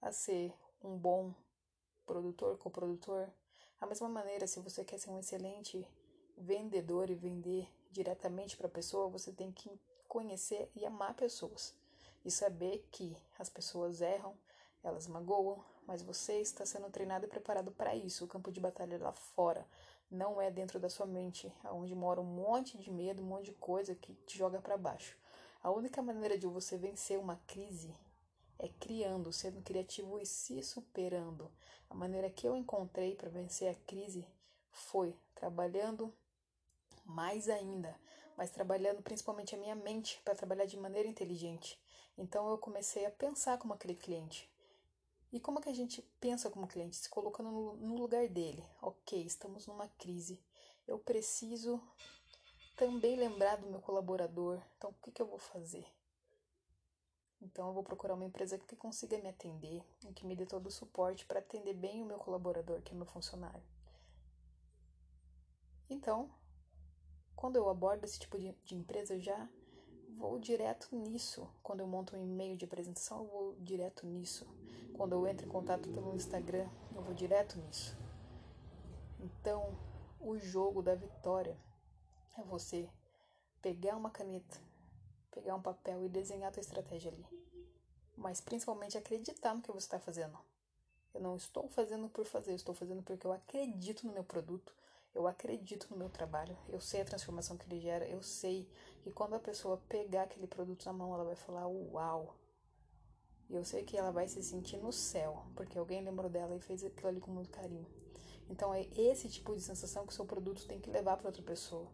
a 0.00 0.12
ser 0.12 0.52
um 0.82 0.96
bom 0.96 1.34
produtor, 2.04 2.58
coprodutor. 2.58 3.28
Da 3.80 3.86
mesma 3.86 4.08
maneira, 4.08 4.46
se 4.46 4.60
você 4.60 4.84
quer 4.84 4.98
ser 4.98 5.10
um 5.10 5.18
excelente 5.18 5.86
vendedor 6.36 7.10
e 7.10 7.14
vender 7.14 7.68
diretamente 7.90 8.56
para 8.56 8.66
a 8.66 8.70
pessoa, 8.70 9.08
você 9.08 9.32
tem 9.32 9.50
que 9.50 9.80
conhecer 10.06 10.70
e 10.74 10.84
amar 10.84 11.14
pessoas 11.14 11.74
e 12.26 12.30
saber 12.30 12.84
que 12.90 13.16
as 13.38 13.48
pessoas 13.48 14.00
erram, 14.00 14.36
elas 14.82 15.06
magoam, 15.06 15.64
mas 15.86 16.02
você 16.02 16.40
está 16.40 16.66
sendo 16.66 16.90
treinado 16.90 17.24
e 17.24 17.28
preparado 17.28 17.70
para 17.70 17.94
isso. 17.94 18.24
O 18.24 18.28
campo 18.28 18.50
de 18.50 18.60
batalha 18.60 18.96
é 18.96 18.98
lá 18.98 19.12
fora, 19.12 19.64
não 20.10 20.40
é 20.40 20.50
dentro 20.50 20.80
da 20.80 20.90
sua 20.90 21.06
mente, 21.06 21.52
onde 21.66 21.94
mora 21.94 22.20
um 22.20 22.24
monte 22.24 22.76
de 22.78 22.90
medo, 22.90 23.22
um 23.22 23.26
monte 23.26 23.46
de 23.46 23.52
coisa 23.52 23.94
que 23.94 24.12
te 24.26 24.36
joga 24.36 24.60
para 24.60 24.76
baixo. 24.76 25.16
A 25.62 25.70
única 25.70 26.02
maneira 26.02 26.36
de 26.36 26.48
você 26.48 26.76
vencer 26.76 27.16
uma 27.16 27.36
crise 27.46 27.94
é 28.58 28.68
criando, 28.68 29.32
sendo 29.32 29.62
criativo 29.62 30.18
e 30.18 30.26
se 30.26 30.60
superando. 30.64 31.48
A 31.88 31.94
maneira 31.94 32.28
que 32.28 32.48
eu 32.48 32.56
encontrei 32.56 33.14
para 33.14 33.28
vencer 33.28 33.68
a 33.68 33.74
crise 33.86 34.26
foi 34.72 35.16
trabalhando 35.32 36.12
mais 37.04 37.48
ainda, 37.48 37.96
mas 38.36 38.50
trabalhando 38.50 39.00
principalmente 39.00 39.54
a 39.54 39.58
minha 39.58 39.76
mente 39.76 40.20
para 40.24 40.34
trabalhar 40.34 40.64
de 40.64 40.76
maneira 40.76 41.08
inteligente. 41.08 41.80
Então 42.16 42.48
eu 42.48 42.58
comecei 42.58 43.04
a 43.04 43.10
pensar 43.10 43.58
como 43.58 43.74
aquele 43.74 43.94
cliente. 43.94 44.50
E 45.32 45.40
como 45.40 45.60
que 45.60 45.68
a 45.68 45.74
gente 45.74 46.02
pensa 46.20 46.48
como 46.50 46.66
cliente? 46.66 46.96
Se 46.96 47.08
colocando 47.08 47.50
no, 47.50 47.76
no 47.76 47.96
lugar 47.96 48.28
dele. 48.28 48.64
Ok, 48.80 49.20
estamos 49.22 49.66
numa 49.66 49.88
crise. 49.88 50.40
Eu 50.86 50.98
preciso 50.98 51.82
também 52.76 53.16
lembrar 53.16 53.56
do 53.56 53.66
meu 53.66 53.80
colaborador. 53.80 54.62
Então, 54.76 54.90
o 54.90 54.94
que, 55.02 55.10
que 55.10 55.20
eu 55.20 55.26
vou 55.26 55.38
fazer? 55.38 55.84
Então, 57.40 57.68
eu 57.68 57.74
vou 57.74 57.82
procurar 57.82 58.14
uma 58.14 58.24
empresa 58.24 58.58
que 58.58 58.76
consiga 58.76 59.18
me 59.18 59.28
atender 59.28 59.82
e 60.08 60.12
que 60.12 60.24
me 60.24 60.34
dê 60.34 60.46
todo 60.46 60.66
o 60.66 60.70
suporte 60.70 61.26
para 61.26 61.40
atender 61.40 61.74
bem 61.74 62.02
o 62.02 62.06
meu 62.06 62.18
colaborador, 62.18 62.80
que 62.82 62.92
é 62.92 62.96
meu 62.96 63.06
funcionário. 63.06 63.62
Então, 65.88 66.30
quando 67.34 67.56
eu 67.56 67.68
abordo 67.68 68.04
esse 68.04 68.18
tipo 68.18 68.38
de, 68.38 68.52
de 68.64 68.74
empresa, 68.74 69.14
eu 69.14 69.20
já 69.20 69.48
vou 70.16 70.38
direto 70.38 70.88
nisso. 70.96 71.48
Quando 71.62 71.80
eu 71.80 71.86
monto 71.86 72.16
um 72.16 72.22
e-mail 72.22 72.56
de 72.56 72.64
apresentação, 72.64 73.18
eu 73.18 73.26
vou 73.26 73.56
direto 73.60 74.06
nisso. 74.06 74.46
Quando 74.94 75.12
eu 75.12 75.26
entro 75.26 75.46
em 75.46 75.50
contato 75.50 75.88
pelo 75.90 76.14
Instagram, 76.14 76.68
eu 76.94 77.02
vou 77.02 77.14
direto 77.14 77.58
nisso. 77.58 77.96
Então, 79.20 79.76
o 80.20 80.38
jogo 80.38 80.82
da 80.82 80.94
vitória 80.94 81.56
é 82.38 82.42
você 82.42 82.88
pegar 83.60 83.96
uma 83.96 84.10
caneta, 84.10 84.58
pegar 85.30 85.54
um 85.54 85.62
papel 85.62 86.04
e 86.04 86.08
desenhar 86.08 86.48
a 86.48 86.52
tua 86.52 86.60
estratégia 86.60 87.12
ali. 87.12 87.26
Mas 88.16 88.40
principalmente 88.40 88.96
acreditar 88.96 89.54
no 89.54 89.60
que 89.60 89.70
você 89.70 89.86
está 89.86 89.98
fazendo. 89.98 90.38
Eu 91.12 91.20
não 91.20 91.36
estou 91.36 91.68
fazendo 91.68 92.08
por 92.08 92.24
fazer, 92.24 92.52
eu 92.52 92.56
estou 92.56 92.74
fazendo 92.74 93.02
porque 93.02 93.26
eu 93.26 93.32
acredito 93.32 94.06
no 94.06 94.12
meu 94.12 94.24
produto, 94.24 94.74
eu 95.16 95.26
acredito 95.26 95.88
no 95.90 95.96
meu 95.96 96.10
trabalho, 96.10 96.54
eu 96.68 96.78
sei 96.78 97.00
a 97.00 97.04
transformação 97.04 97.56
que 97.56 97.66
ele 97.66 97.80
gera, 97.80 98.06
eu 98.06 98.22
sei 98.22 98.68
que 99.00 99.10
quando 99.10 99.34
a 99.34 99.38
pessoa 99.38 99.82
pegar 99.88 100.24
aquele 100.24 100.46
produto 100.46 100.84
na 100.84 100.92
mão, 100.92 101.14
ela 101.14 101.24
vai 101.24 101.34
falar 101.34 101.66
uau. 101.66 102.36
E 103.48 103.54
eu 103.54 103.64
sei 103.64 103.82
que 103.82 103.96
ela 103.96 104.10
vai 104.10 104.28
se 104.28 104.42
sentir 104.42 104.76
no 104.76 104.92
céu, 104.92 105.46
porque 105.54 105.78
alguém 105.78 106.04
lembrou 106.04 106.28
dela 106.28 106.54
e 106.54 106.60
fez 106.60 106.84
aquilo 106.84 107.08
ali 107.08 107.20
com 107.20 107.30
muito 107.30 107.48
carinho. 107.48 107.86
Então 108.50 108.74
é 108.74 108.86
esse 108.94 109.28
tipo 109.30 109.56
de 109.56 109.62
sensação 109.62 110.06
que 110.06 110.12
o 110.12 110.14
seu 110.14 110.26
produto 110.26 110.66
tem 110.66 110.78
que 110.78 110.90
levar 110.90 111.16
para 111.16 111.28
outra 111.28 111.42
pessoa. 111.42 111.88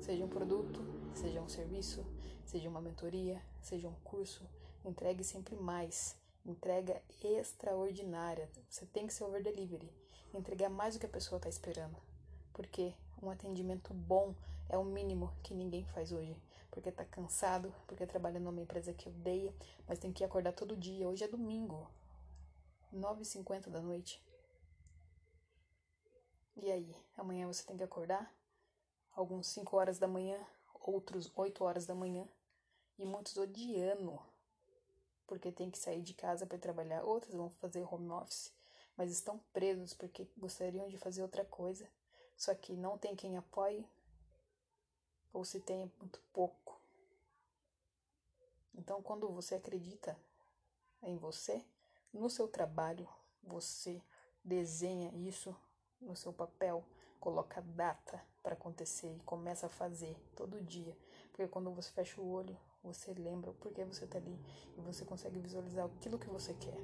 Seja 0.00 0.24
um 0.24 0.28
produto, 0.28 0.80
seja 1.14 1.40
um 1.40 1.48
serviço, 1.48 2.06
seja 2.46 2.68
uma 2.68 2.80
mentoria, 2.80 3.42
seja 3.60 3.88
um 3.88 3.94
curso, 4.04 4.48
entregue 4.84 5.24
sempre 5.24 5.56
mais. 5.56 6.16
Entrega 6.46 7.02
extraordinária. 7.22 8.48
Você 8.68 8.86
tem 8.86 9.06
que 9.06 9.12
ser 9.12 9.24
over 9.24 9.42
delivery. 9.42 9.92
Entregar 10.32 10.70
mais 10.70 10.94
do 10.94 11.00
que 11.00 11.06
a 11.06 11.08
pessoa 11.08 11.38
está 11.38 11.48
esperando 11.48 12.09
porque 12.60 12.94
um 13.22 13.30
atendimento 13.30 13.94
bom 13.94 14.34
é 14.68 14.76
o 14.76 14.84
mínimo 14.84 15.32
que 15.42 15.54
ninguém 15.54 15.82
faz 15.82 16.12
hoje. 16.12 16.36
Porque 16.70 16.92
tá 16.92 17.06
cansado, 17.06 17.74
porque 17.86 18.06
trabalha 18.06 18.38
numa 18.38 18.60
empresa 18.60 18.92
que 18.92 19.08
odeia, 19.08 19.50
mas 19.88 19.98
tem 19.98 20.12
que 20.12 20.22
acordar 20.22 20.52
todo 20.52 20.76
dia. 20.76 21.08
Hoje 21.08 21.24
é 21.24 21.26
domingo, 21.26 21.90
9h50 22.92 23.70
da 23.70 23.80
noite. 23.80 24.22
E 26.54 26.70
aí, 26.70 26.94
amanhã 27.16 27.46
você 27.46 27.64
tem 27.64 27.78
que 27.78 27.82
acordar? 27.82 28.30
Alguns 29.14 29.46
5 29.46 29.74
horas 29.78 29.98
da 29.98 30.06
manhã, 30.06 30.38
outros 30.82 31.32
8 31.34 31.64
horas 31.64 31.86
da 31.86 31.94
manhã, 31.94 32.28
e 32.98 33.06
muitos 33.06 33.38
odiando, 33.38 34.20
porque 35.26 35.50
tem 35.50 35.70
que 35.70 35.78
sair 35.78 36.02
de 36.02 36.12
casa 36.12 36.44
para 36.44 36.58
trabalhar. 36.58 37.04
Outros 37.04 37.34
vão 37.34 37.48
fazer 37.52 37.82
home 37.90 38.10
office, 38.10 38.52
mas 38.98 39.10
estão 39.10 39.38
presos 39.50 39.94
porque 39.94 40.28
gostariam 40.36 40.88
de 40.88 40.98
fazer 40.98 41.22
outra 41.22 41.42
coisa 41.42 41.88
só 42.40 42.54
que 42.54 42.74
não 42.74 42.96
tem 42.96 43.14
quem 43.14 43.36
apoie, 43.36 43.86
ou 45.30 45.44
se 45.44 45.60
tem 45.60 45.82
é 45.82 45.90
muito 46.00 46.18
pouco. 46.32 46.80
Então, 48.74 49.02
quando 49.02 49.28
você 49.28 49.56
acredita 49.56 50.18
em 51.02 51.18
você, 51.18 51.62
no 52.10 52.30
seu 52.30 52.48
trabalho, 52.48 53.06
você 53.42 54.00
desenha 54.42 55.14
isso 55.14 55.54
no 56.00 56.16
seu 56.16 56.32
papel, 56.32 56.82
coloca 57.20 57.60
data 57.60 58.18
para 58.42 58.54
acontecer 58.54 59.14
e 59.14 59.20
começa 59.20 59.66
a 59.66 59.68
fazer 59.68 60.16
todo 60.34 60.62
dia. 60.62 60.96
Porque 61.28 61.46
quando 61.46 61.70
você 61.70 61.90
fecha 61.90 62.18
o 62.22 62.30
olho, 62.32 62.56
você 62.82 63.12
lembra 63.12 63.52
por 63.52 63.70
que 63.70 63.84
você 63.84 64.06
está 64.06 64.16
ali 64.16 64.40
e 64.78 64.80
você 64.80 65.04
consegue 65.04 65.38
visualizar 65.38 65.84
aquilo 65.84 66.18
que 66.18 66.30
você 66.30 66.54
quer. 66.54 66.80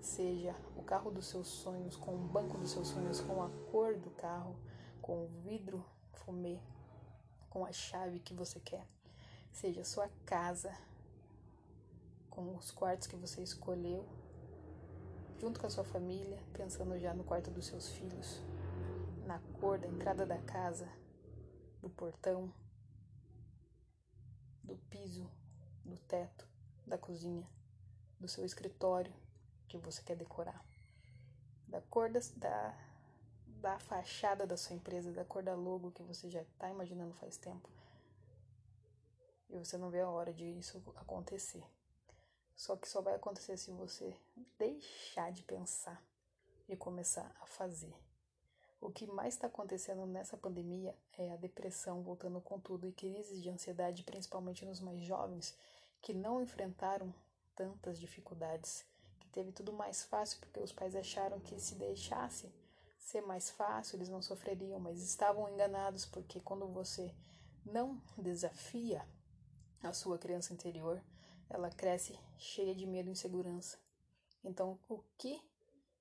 Seja 0.00 0.56
o 0.74 0.82
carro 0.82 1.10
dos 1.10 1.26
seus 1.26 1.48
sonhos, 1.48 1.96
com 1.96 2.14
o 2.14 2.18
banco 2.18 2.56
dos 2.56 2.70
seus 2.70 2.88
sonhos, 2.88 3.20
com 3.20 3.42
a 3.42 3.50
cor 3.70 3.94
do 3.98 4.10
carro, 4.12 4.56
com 5.10 5.24
o 5.24 5.26
vidro 5.26 5.84
fumê, 6.12 6.60
com 7.48 7.66
a 7.66 7.72
chave 7.72 8.20
que 8.20 8.32
você 8.32 8.60
quer. 8.60 8.86
Seja 9.50 9.82
sua 9.82 10.08
casa, 10.24 10.72
com 12.30 12.54
os 12.54 12.70
quartos 12.70 13.08
que 13.08 13.16
você 13.16 13.42
escolheu, 13.42 14.08
junto 15.40 15.58
com 15.58 15.66
a 15.66 15.70
sua 15.70 15.82
família, 15.82 16.40
pensando 16.52 16.96
já 16.96 17.12
no 17.12 17.24
quarto 17.24 17.50
dos 17.50 17.66
seus 17.66 17.88
filhos, 17.88 18.40
na 19.26 19.40
cor 19.58 19.80
da 19.80 19.88
entrada 19.88 20.24
da 20.24 20.38
casa, 20.42 20.88
do 21.82 21.90
portão, 21.90 22.54
do 24.62 24.76
piso, 24.90 25.28
do 25.84 25.98
teto, 25.98 26.46
da 26.86 26.96
cozinha, 26.96 27.50
do 28.20 28.28
seu 28.28 28.44
escritório 28.44 29.12
que 29.66 29.76
você 29.76 30.04
quer 30.04 30.14
decorar, 30.14 30.64
da 31.66 31.80
cor 31.80 32.08
da, 32.08 32.20
da 32.36 32.89
da 33.60 33.78
fachada 33.78 34.46
da 34.46 34.56
sua 34.56 34.74
empresa, 34.74 35.12
da 35.12 35.24
cor 35.24 35.42
da 35.42 35.54
logo 35.54 35.90
que 35.90 36.02
você 36.02 36.30
já 36.30 36.42
está 36.42 36.68
imaginando 36.70 37.14
faz 37.14 37.36
tempo. 37.36 37.68
E 39.48 39.58
você 39.58 39.76
não 39.76 39.90
vê 39.90 40.00
a 40.00 40.08
hora 40.08 40.32
de 40.32 40.44
isso 40.44 40.82
acontecer. 40.96 41.64
Só 42.56 42.76
que 42.76 42.88
só 42.88 43.00
vai 43.00 43.14
acontecer 43.14 43.56
se 43.56 43.70
você 43.70 44.16
deixar 44.58 45.32
de 45.32 45.42
pensar 45.42 46.02
e 46.68 46.76
começar 46.76 47.34
a 47.40 47.46
fazer. 47.46 47.94
O 48.80 48.90
que 48.90 49.06
mais 49.06 49.34
está 49.34 49.46
acontecendo 49.46 50.06
nessa 50.06 50.36
pandemia 50.36 50.96
é 51.18 51.32
a 51.32 51.36
depressão 51.36 52.02
voltando 52.02 52.40
com 52.40 52.58
tudo 52.58 52.86
e 52.86 52.92
crises 52.92 53.42
de 53.42 53.50
ansiedade, 53.50 54.04
principalmente 54.04 54.64
nos 54.64 54.80
mais 54.80 55.00
jovens, 55.02 55.54
que 56.00 56.14
não 56.14 56.40
enfrentaram 56.40 57.12
tantas 57.54 58.00
dificuldades, 58.00 58.86
que 59.18 59.28
teve 59.28 59.52
tudo 59.52 59.72
mais 59.72 60.02
fácil 60.02 60.38
porque 60.40 60.60
os 60.60 60.72
pais 60.72 60.96
acharam 60.96 61.38
que 61.40 61.60
se 61.60 61.74
deixasse 61.74 62.50
ser 63.00 63.22
mais 63.22 63.50
fácil, 63.50 63.96
eles 63.96 64.08
não 64.08 64.22
sofreriam, 64.22 64.78
mas 64.78 65.02
estavam 65.02 65.48
enganados 65.50 66.06
porque 66.06 66.38
quando 66.40 66.68
você 66.68 67.12
não 67.64 68.00
desafia 68.16 69.04
a 69.82 69.92
sua 69.92 70.18
criança 70.18 70.52
interior, 70.52 71.02
ela 71.48 71.70
cresce 71.70 72.18
cheia 72.38 72.74
de 72.74 72.86
medo 72.86 73.08
e 73.08 73.12
insegurança. 73.12 73.78
Então, 74.44 74.78
o 74.88 75.02
que 75.18 75.42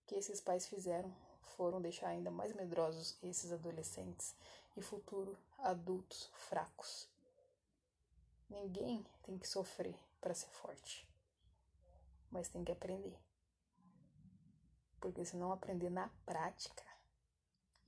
que 0.05 0.15
esses 0.15 0.41
pais 0.41 0.67
fizeram 0.67 1.13
foram 1.41 1.81
deixar 1.81 2.07
ainda 2.07 2.31
mais 2.31 2.53
medrosos 2.53 3.17
esses 3.21 3.51
adolescentes 3.51 4.35
e 4.75 4.81
futuro 4.81 5.37
adultos 5.59 6.29
fracos. 6.33 7.07
Ninguém 8.49 9.05
tem 9.23 9.37
que 9.37 9.47
sofrer 9.47 9.95
para 10.19 10.33
ser 10.33 10.49
forte, 10.49 11.07
mas 12.31 12.47
tem 12.47 12.63
que 12.63 12.71
aprender. 12.71 13.19
Porque 14.99 15.23
se 15.23 15.35
não 15.35 15.51
aprender 15.51 15.89
na 15.89 16.09
prática, 16.25 16.83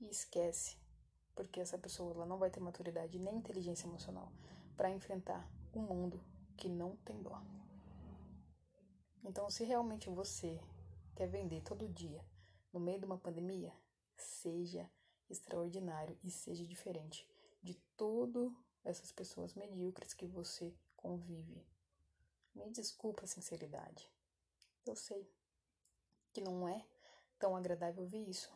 esquece, 0.08 0.76
porque 1.34 1.60
essa 1.60 1.78
pessoa 1.78 2.12
ela 2.12 2.26
não 2.26 2.38
vai 2.38 2.50
ter 2.50 2.60
maturidade 2.60 3.18
nem 3.18 3.36
inteligência 3.36 3.86
emocional 3.86 4.32
para 4.76 4.90
enfrentar 4.90 5.48
um 5.74 5.80
mundo 5.82 6.22
que 6.56 6.68
não 6.68 6.96
tem 6.96 7.20
dó. 7.22 7.40
Então, 9.24 9.48
se 9.48 9.64
realmente 9.64 10.10
você 10.10 10.60
quer 11.14 11.28
vender 11.28 11.62
todo 11.62 11.88
dia 11.88 12.24
no 12.72 12.80
meio 12.80 12.98
de 12.98 13.04
uma 13.04 13.18
pandemia, 13.18 13.72
seja 14.16 14.90
extraordinário 15.30 16.18
e 16.22 16.30
seja 16.30 16.66
diferente 16.66 17.26
de 17.62 17.74
todas 17.96 18.52
essas 18.84 19.12
pessoas 19.12 19.54
medíocres 19.54 20.12
que 20.12 20.26
você 20.26 20.74
convive. 20.96 21.64
Me 22.54 22.70
desculpa 22.70 23.24
a 23.24 23.28
sinceridade. 23.28 24.10
Eu 24.84 24.96
sei 24.96 25.30
que 26.32 26.40
não 26.40 26.68
é 26.68 26.84
tão 27.38 27.56
agradável 27.56 28.02
ouvir 28.02 28.28
isso. 28.28 28.52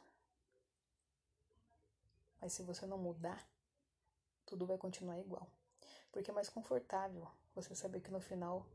Mas 2.41 2.53
se 2.53 2.63
você 2.63 2.87
não 2.87 2.99
mudar, 2.99 3.49
tudo 4.45 4.67
vai 4.67 4.79
continuar 4.79 5.19
igual. 5.19 5.51
Porque 6.13 6.31
é 6.31 6.35
mais 6.35 6.49
confortável 6.49 7.27
você 7.55 7.75
saber 7.75 8.01
que 8.01 8.11
no 8.11 8.21
final 8.21 8.67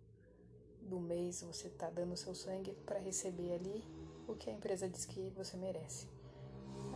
do 0.81 0.99
mês 0.99 1.41
você 1.41 1.67
está 1.67 1.89
dando 1.89 2.17
seu 2.17 2.33
sangue 2.33 2.73
para 2.85 2.99
receber 2.99 3.53
ali 3.53 3.83
o 4.27 4.35
que 4.35 4.49
a 4.49 4.53
empresa 4.53 4.89
diz 4.89 5.05
que 5.05 5.29
você 5.31 5.55
merece. 5.57 6.07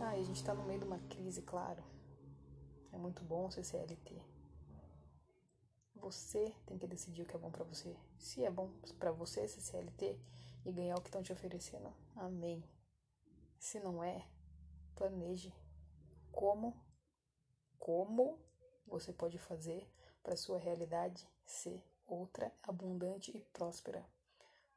Ah, 0.00 0.16
e 0.16 0.20
a 0.20 0.24
gente 0.24 0.36
está 0.36 0.52
no 0.52 0.64
meio 0.64 0.80
de 0.80 0.86
uma 0.86 0.98
crise, 1.08 1.42
claro. 1.42 1.82
É 2.92 2.98
muito 2.98 3.22
bom 3.24 3.50
ser 3.50 3.64
CLT. 3.64 4.22
Você 5.96 6.54
tem 6.66 6.78
que 6.78 6.86
decidir 6.86 7.22
o 7.22 7.26
que 7.26 7.34
é 7.34 7.38
bom 7.38 7.50
para 7.50 7.64
você. 7.64 7.96
Se 8.18 8.44
é 8.44 8.50
bom 8.50 8.70
para 8.98 9.10
você 9.10 9.48
ser 9.48 9.60
CLT 9.60 10.18
e 10.64 10.72
ganhar 10.72 10.96
o 10.96 11.00
que 11.00 11.08
estão 11.08 11.22
te 11.22 11.32
oferecendo, 11.32 11.92
amém. 12.14 12.62
Se 13.58 13.80
não 13.80 14.04
é, 14.04 14.26
planeje 14.94 15.52
como 16.36 16.78
como 17.78 18.38
você 18.86 19.10
pode 19.10 19.38
fazer 19.38 19.90
para 20.22 20.36
sua 20.36 20.58
realidade 20.58 21.26
ser 21.46 21.82
outra 22.06 22.52
abundante 22.62 23.34
e 23.34 23.40
próspera. 23.54 24.06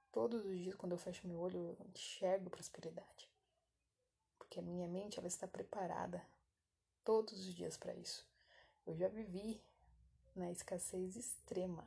Todos 0.10 0.46
os 0.46 0.58
dias, 0.58 0.76
quando 0.76 0.94
eu 0.94 0.98
fecho 0.98 1.28
meu 1.28 1.38
olho, 1.38 1.76
eu 1.78 1.88
enxergo 1.90 2.50
prosperidade. 2.50 3.30
Porque 4.38 4.60
a 4.60 4.64
minha 4.64 4.88
mente 4.88 5.20
ela 5.20 5.28
está 5.28 5.48
preparada 5.48 6.26
todos 7.04 7.34
os 7.34 7.54
dias 7.54 7.76
para 7.76 7.94
isso. 7.94 8.26
Eu 8.86 8.96
já 8.96 9.10
vivi 9.10 9.62
na 10.34 10.50
escassez 10.50 11.18
extrema 11.18 11.86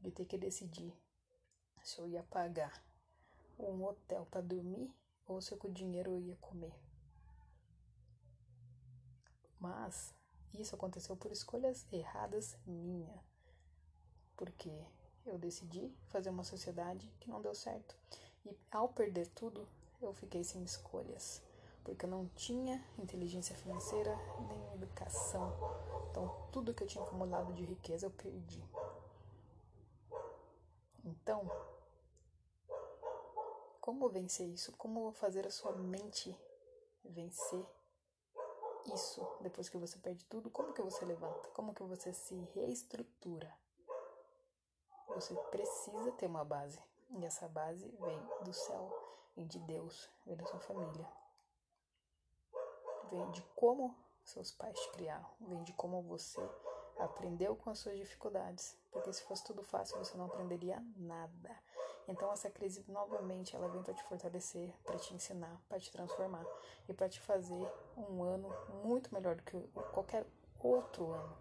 de 0.00 0.12
ter 0.12 0.24
que 0.24 0.38
decidir 0.38 0.96
se 1.82 1.98
eu 1.98 2.06
ia 2.06 2.22
pagar 2.22 2.84
um 3.58 3.84
hotel 3.84 4.24
para 4.26 4.40
dormir 4.40 4.94
ou 5.26 5.40
se 5.40 5.56
com 5.56 5.66
o 5.66 5.72
dinheiro 5.72 6.12
eu 6.12 6.20
ia 6.20 6.36
comer. 6.36 6.85
Mas 9.60 10.14
isso 10.54 10.74
aconteceu 10.74 11.16
por 11.16 11.30
escolhas 11.32 11.86
erradas 11.92 12.56
minha. 12.66 13.22
Porque 14.36 14.70
eu 15.24 15.38
decidi 15.38 15.92
fazer 16.08 16.30
uma 16.30 16.44
sociedade 16.44 17.10
que 17.20 17.28
não 17.28 17.40
deu 17.40 17.54
certo. 17.54 17.96
E 18.44 18.56
ao 18.70 18.88
perder 18.88 19.26
tudo, 19.28 19.66
eu 20.00 20.12
fiquei 20.12 20.44
sem 20.44 20.62
escolhas. 20.62 21.42
Porque 21.82 22.04
eu 22.04 22.10
não 22.10 22.26
tinha 22.28 22.84
inteligência 22.98 23.56
financeira 23.56 24.16
nem 24.48 24.74
educação. 24.74 25.52
Então, 26.10 26.48
tudo 26.52 26.74
que 26.74 26.82
eu 26.82 26.86
tinha 26.86 27.02
acumulado 27.04 27.52
de 27.54 27.64
riqueza 27.64 28.06
eu 28.06 28.10
perdi. 28.10 28.62
Então, 31.04 31.48
como 33.80 34.08
vencer 34.08 34.48
isso? 34.48 34.72
Como 34.72 35.12
fazer 35.12 35.46
a 35.46 35.50
sua 35.50 35.72
mente 35.72 36.36
vencer 37.04 37.64
isso 38.92 39.26
depois 39.40 39.68
que 39.68 39.76
você 39.76 39.98
perde 39.98 40.24
tudo? 40.26 40.50
Como 40.50 40.72
que 40.72 40.82
você 40.82 41.04
levanta? 41.04 41.48
Como 41.50 41.74
que 41.74 41.82
você 41.82 42.12
se 42.12 42.34
reestrutura? 42.54 43.52
Você 45.08 45.34
precisa 45.50 46.12
ter 46.12 46.26
uma 46.26 46.44
base. 46.44 46.82
E 47.10 47.24
essa 47.24 47.48
base 47.48 47.88
vem 47.88 48.20
do 48.42 48.52
céu, 48.52 48.92
vem 49.36 49.46
de 49.46 49.58
Deus, 49.60 50.10
vem 50.26 50.36
da 50.36 50.44
sua 50.44 50.58
família. 50.60 51.08
Vem 53.10 53.30
de 53.30 53.42
como 53.54 53.96
seus 54.24 54.50
pais 54.52 54.78
te 54.78 54.90
criaram, 54.90 55.26
vem 55.40 55.62
de 55.62 55.72
como 55.74 56.02
você 56.02 56.40
aprendeu 56.98 57.54
com 57.54 57.70
as 57.70 57.78
suas 57.78 57.96
dificuldades. 57.96 58.76
Porque 58.90 59.12
se 59.12 59.22
fosse 59.22 59.44
tudo 59.44 59.62
fácil, 59.62 59.98
você 59.98 60.16
não 60.16 60.26
aprenderia 60.26 60.82
nada. 60.96 61.56
Então 62.08 62.32
essa 62.32 62.48
crise 62.48 62.84
novamente 62.88 63.56
ela 63.56 63.68
vem 63.68 63.82
para 63.82 63.94
te 63.94 64.02
fortalecer, 64.04 64.72
para 64.84 64.96
te 64.96 65.12
ensinar, 65.14 65.60
para 65.68 65.80
te 65.80 65.90
transformar 65.90 66.44
e 66.88 66.92
para 66.92 67.08
te 67.08 67.20
fazer 67.20 67.72
um 67.96 68.22
ano 68.22 68.48
muito 68.84 69.12
melhor 69.12 69.34
do 69.34 69.42
que 69.42 69.58
qualquer 69.92 70.24
outro 70.60 71.10
ano. 71.10 71.36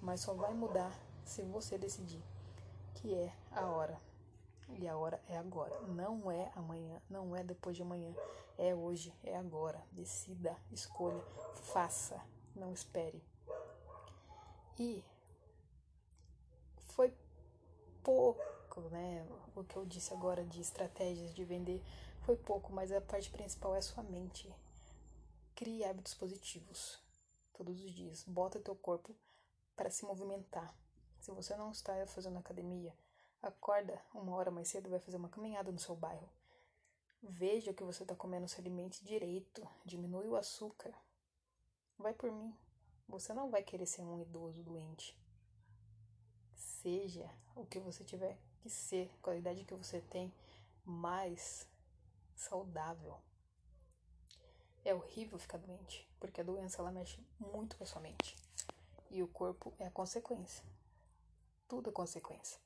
Mas 0.00 0.20
só 0.20 0.34
vai 0.34 0.52
mudar 0.52 0.92
se 1.24 1.42
você 1.42 1.78
decidir 1.78 2.22
que 2.94 3.14
é 3.14 3.32
a 3.52 3.66
hora. 3.66 4.00
E 4.78 4.86
a 4.86 4.96
hora 4.96 5.20
é 5.28 5.36
agora. 5.36 5.78
Não 5.80 6.30
é 6.30 6.50
amanhã, 6.54 7.00
não 7.08 7.34
é 7.34 7.42
depois 7.42 7.76
de 7.76 7.82
amanhã. 7.82 8.14
É 8.56 8.74
hoje, 8.74 9.12
é 9.24 9.36
agora. 9.36 9.82
Decida, 9.90 10.56
escolha, 10.70 11.22
faça, 11.54 12.20
não 12.54 12.72
espere. 12.72 13.22
E 14.78 15.04
foi 16.88 17.12
pouco, 18.02 18.42
né? 18.88 19.26
O 19.54 19.64
que 19.64 19.76
eu 19.76 19.84
disse 19.84 20.14
agora 20.14 20.44
de 20.44 20.60
estratégias 20.60 21.34
de 21.34 21.44
vender 21.44 21.82
foi 22.22 22.36
pouco, 22.36 22.72
mas 22.72 22.92
a 22.92 23.00
parte 23.00 23.30
principal 23.30 23.74
é 23.74 23.78
a 23.78 23.82
sua 23.82 24.02
mente. 24.04 24.48
Crie 25.54 25.84
hábitos 25.84 26.14
positivos 26.14 26.98
todos 27.52 27.82
os 27.82 27.92
dias. 27.92 28.24
Bota 28.24 28.58
teu 28.58 28.74
corpo 28.74 29.14
para 29.76 29.90
se 29.90 30.04
movimentar. 30.04 30.74
Se 31.20 31.30
você 31.30 31.54
não 31.56 31.70
está 31.70 32.06
fazendo 32.06 32.38
academia, 32.38 32.96
acorda 33.42 34.00
uma 34.14 34.34
hora 34.34 34.50
mais 34.50 34.68
cedo 34.68 34.86
e 34.86 34.90
vai 34.90 35.00
fazer 35.00 35.18
uma 35.18 35.28
caminhada 35.28 35.70
no 35.70 35.78
seu 35.78 35.94
bairro. 35.94 36.28
Veja 37.22 37.74
que 37.74 37.84
você 37.84 38.02
está 38.02 38.14
comendo, 38.14 38.48
se 38.48 38.58
alimente 38.58 39.04
direito, 39.04 39.68
diminui 39.84 40.26
o 40.26 40.36
açúcar. 40.36 40.94
Vai 41.98 42.14
por 42.14 42.32
mim. 42.32 42.56
Você 43.08 43.34
não 43.34 43.50
vai 43.50 43.62
querer 43.62 43.84
ser 43.84 44.02
um 44.02 44.22
idoso 44.22 44.62
doente. 44.62 45.18
Seja 46.54 47.28
o 47.54 47.66
que 47.66 47.78
você 47.78 48.02
tiver 48.04 48.38
que 48.60 48.70
ser, 48.70 49.10
com 49.20 49.30
a 49.30 49.36
idade 49.36 49.64
que 49.64 49.74
você 49.74 50.00
tem, 50.00 50.32
mais 50.84 51.66
saudável. 52.34 53.18
É 54.84 54.94
horrível 54.94 55.38
ficar 55.38 55.58
doente, 55.58 56.08
porque 56.18 56.40
a 56.40 56.44
doença 56.44 56.80
ela 56.80 56.92
mexe 56.92 57.18
muito 57.38 57.76
com 57.76 57.84
a 57.84 57.86
sua 57.86 58.00
mente. 58.00 58.36
E 59.10 59.22
o 59.22 59.28
corpo 59.28 59.74
é 59.78 59.86
a 59.86 59.90
consequência 59.90 60.64
tudo 61.70 61.90
é 61.90 61.92
consequência. 61.92 62.60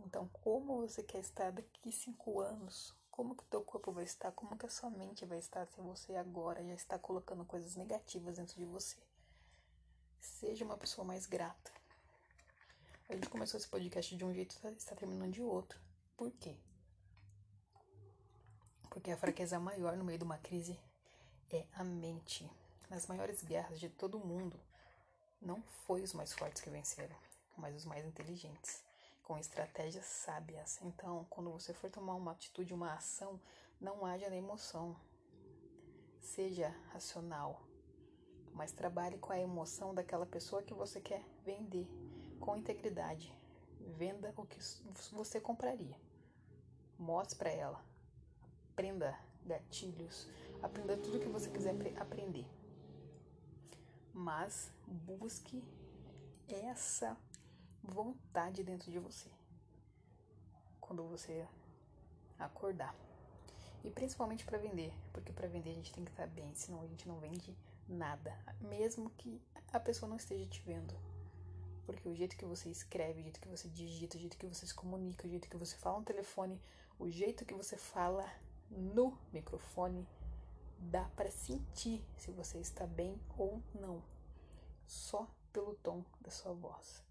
Então, 0.00 0.28
como 0.42 0.80
você 0.80 1.00
quer 1.00 1.20
estar 1.20 1.52
daqui 1.52 1.92
cinco 1.92 2.40
anos? 2.40 2.92
Como 3.08 3.36
que 3.36 3.44
o 3.44 3.46
teu 3.46 3.62
corpo 3.62 3.92
vai 3.92 4.02
estar? 4.02 4.32
Como 4.32 4.58
que 4.58 4.66
a 4.66 4.68
sua 4.68 4.90
mente 4.90 5.24
vai 5.24 5.38
estar 5.38 5.64
se 5.68 5.80
você 5.80 6.16
agora 6.16 6.62
já 6.64 6.74
está 6.74 6.98
colocando 6.98 7.44
coisas 7.44 7.76
negativas 7.76 8.36
dentro 8.36 8.56
de 8.56 8.64
você? 8.64 8.96
Seja 10.20 10.64
uma 10.64 10.76
pessoa 10.76 11.04
mais 11.04 11.24
grata. 11.24 11.70
A 13.08 13.14
gente 13.14 13.28
começou 13.28 13.58
esse 13.58 13.68
podcast 13.68 14.16
de 14.16 14.24
um 14.24 14.32
jeito 14.32 14.56
e 14.64 14.68
está 14.76 14.94
terminando 14.94 15.32
de 15.32 15.42
outro. 15.42 15.78
Por 16.16 16.30
quê? 16.32 16.56
Porque 18.90 19.10
a 19.10 19.16
fraqueza 19.16 19.58
maior 19.58 19.96
no 19.96 20.04
meio 20.04 20.18
de 20.18 20.24
uma 20.24 20.38
crise 20.38 20.78
é 21.50 21.66
a 21.72 21.84
mente. 21.84 22.50
Nas 22.90 23.06
maiores 23.06 23.42
guerras 23.42 23.80
de 23.80 23.88
todo 23.88 24.18
mundo, 24.18 24.58
não 25.40 25.62
foi 25.86 26.02
os 26.02 26.12
mais 26.12 26.32
fortes 26.32 26.62
que 26.62 26.70
venceram 26.70 27.16
mas 27.56 27.74
os 27.74 27.84
mais 27.84 28.04
inteligentes, 28.04 28.84
com 29.22 29.38
estratégias 29.38 30.04
sábias. 30.04 30.78
Então, 30.82 31.26
quando 31.30 31.50
você 31.50 31.72
for 31.72 31.90
tomar 31.90 32.14
uma 32.14 32.32
atitude, 32.32 32.74
uma 32.74 32.92
ação, 32.92 33.40
não 33.80 34.04
haja 34.04 34.28
na 34.28 34.36
emoção. 34.36 34.96
seja 36.20 36.74
racional, 36.92 37.62
mas 38.52 38.72
trabalhe 38.72 39.16
com 39.18 39.32
a 39.32 39.38
emoção 39.38 39.94
daquela 39.94 40.26
pessoa 40.26 40.62
que 40.62 40.74
você 40.74 41.00
quer 41.00 41.22
vender 41.44 41.88
com 42.40 42.56
integridade. 42.56 43.32
Venda 43.96 44.32
o 44.36 44.46
que 44.46 44.58
você 45.12 45.40
compraria. 45.40 45.96
Mostre 46.98 47.38
para 47.38 47.50
ela. 47.50 47.84
Aprenda 48.72 49.18
gatilhos. 49.44 50.28
Aprenda 50.62 50.96
tudo 50.96 51.20
que 51.20 51.28
você 51.28 51.50
quiser 51.50 51.74
aprender. 51.98 52.46
Mas 54.12 54.72
busque 54.86 55.62
essa 56.48 57.16
vontade 57.82 58.62
dentro 58.62 58.90
de 58.90 58.98
você. 58.98 59.30
Quando 60.80 61.04
você 61.04 61.46
acordar. 62.38 62.94
E 63.84 63.90
principalmente 63.90 64.44
para 64.44 64.58
vender, 64.58 64.92
porque 65.12 65.32
para 65.32 65.46
vender 65.46 65.70
a 65.70 65.74
gente 65.74 65.92
tem 65.92 66.04
que 66.04 66.10
estar 66.10 66.26
bem, 66.26 66.52
senão 66.54 66.82
a 66.82 66.86
gente 66.86 67.06
não 67.06 67.20
vende 67.20 67.56
nada, 67.88 68.36
mesmo 68.60 69.10
que 69.10 69.40
a 69.72 69.78
pessoa 69.78 70.08
não 70.08 70.16
esteja 70.16 70.44
te 70.46 70.60
vendo. 70.62 70.94
Porque 71.86 72.08
o 72.08 72.14
jeito 72.14 72.36
que 72.36 72.44
você 72.44 72.68
escreve, 72.68 73.20
o 73.20 73.22
jeito 73.22 73.40
que 73.40 73.48
você 73.48 73.68
digita, 73.68 74.16
o 74.16 74.20
jeito 74.20 74.36
que 74.36 74.46
você 74.46 74.66
se 74.66 74.74
comunica, 74.74 75.26
o 75.26 75.30
jeito 75.30 75.48
que 75.48 75.56
você 75.56 75.76
fala 75.76 76.00
no 76.00 76.04
telefone, 76.04 76.60
o 76.98 77.08
jeito 77.08 77.44
que 77.44 77.54
você 77.54 77.76
fala 77.76 78.28
no 78.68 79.16
microfone, 79.32 80.06
dá 80.78 81.04
para 81.16 81.30
sentir 81.30 82.04
se 82.16 82.32
você 82.32 82.58
está 82.58 82.86
bem 82.86 83.18
ou 83.38 83.62
não, 83.72 84.02
só 84.84 85.30
pelo 85.52 85.76
tom 85.76 86.04
da 86.20 86.30
sua 86.30 86.52
voz. 86.52 87.02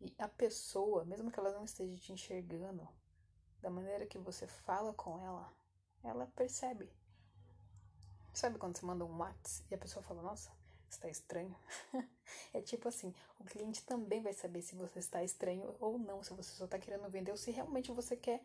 E 0.00 0.14
a 0.18 0.28
pessoa, 0.28 1.04
mesmo 1.04 1.30
que 1.30 1.38
ela 1.38 1.52
não 1.52 1.64
esteja 1.64 1.96
te 1.96 2.12
enxergando, 2.12 2.88
da 3.60 3.70
maneira 3.70 4.06
que 4.06 4.18
você 4.18 4.46
fala 4.46 4.94
com 4.94 5.18
ela, 5.18 5.52
ela 6.02 6.26
percebe. 6.28 6.92
Sabe 8.32 8.58
quando 8.58 8.76
você 8.76 8.86
manda 8.86 9.04
um 9.04 9.18
WhatsApp 9.18 9.66
e 9.70 9.74
a 9.74 9.78
pessoa 9.78 10.02
fala, 10.02 10.22
nossa, 10.22 10.50
está 10.94 11.08
estranho? 11.08 11.54
é 12.52 12.60
tipo 12.60 12.88
assim, 12.88 13.14
o 13.38 13.44
cliente 13.44 13.84
também 13.84 14.22
vai 14.22 14.32
saber 14.32 14.62
se 14.62 14.74
você 14.74 14.98
está 14.98 15.22
estranho 15.22 15.74
ou 15.80 15.98
não, 15.98 16.22
se 16.22 16.32
você 16.32 16.50
só 16.50 16.64
está 16.64 16.78
querendo 16.78 17.08
vender 17.08 17.30
ou 17.30 17.36
se 17.36 17.50
realmente 17.50 17.90
você 17.92 18.16
quer 18.16 18.44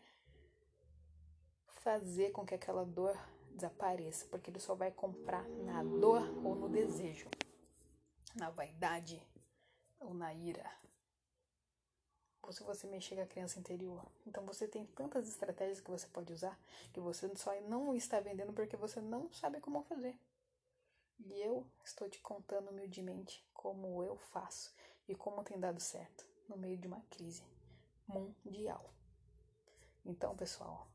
fazer 1.80 2.30
com 2.32 2.44
que 2.44 2.54
aquela 2.54 2.84
dor 2.84 3.16
desapareça, 3.50 4.26
porque 4.26 4.50
ele 4.50 4.60
só 4.60 4.74
vai 4.74 4.90
comprar 4.90 5.48
na 5.48 5.82
dor 5.82 6.22
ou 6.44 6.54
no 6.54 6.68
desejo, 6.68 7.28
na 8.34 8.50
vaidade 8.50 9.22
ou 10.00 10.14
na 10.14 10.32
ira 10.32 10.70
ou 12.48 12.52
se 12.52 12.62
você 12.62 12.86
mexer 12.86 13.14
com 13.14 13.20
a 13.20 13.26
criança 13.26 13.58
interior. 13.58 14.02
Então 14.26 14.42
você 14.46 14.66
tem 14.66 14.86
tantas 14.86 15.28
estratégias 15.28 15.82
que 15.82 15.90
você 15.90 16.06
pode 16.08 16.32
usar 16.32 16.58
que 16.94 16.98
você 16.98 17.30
só 17.36 17.54
não 17.68 17.94
está 17.94 18.20
vendendo 18.20 18.54
porque 18.54 18.74
você 18.74 19.02
não 19.02 19.30
sabe 19.30 19.60
como 19.60 19.82
fazer. 19.82 20.18
E 21.20 21.40
eu 21.40 21.66
estou 21.84 22.08
te 22.08 22.20
contando 22.20 22.70
humildemente 22.70 23.44
como 23.52 24.02
eu 24.04 24.16
faço 24.16 24.74
e 25.08 25.14
como 25.14 25.42
tem 25.42 25.58
dado 25.58 25.80
certo 25.80 26.26
no 26.48 26.56
meio 26.56 26.76
de 26.76 26.86
uma 26.86 27.00
crise 27.10 27.44
mundial. 28.06 28.92
Então, 30.04 30.36
pessoal, 30.36 30.88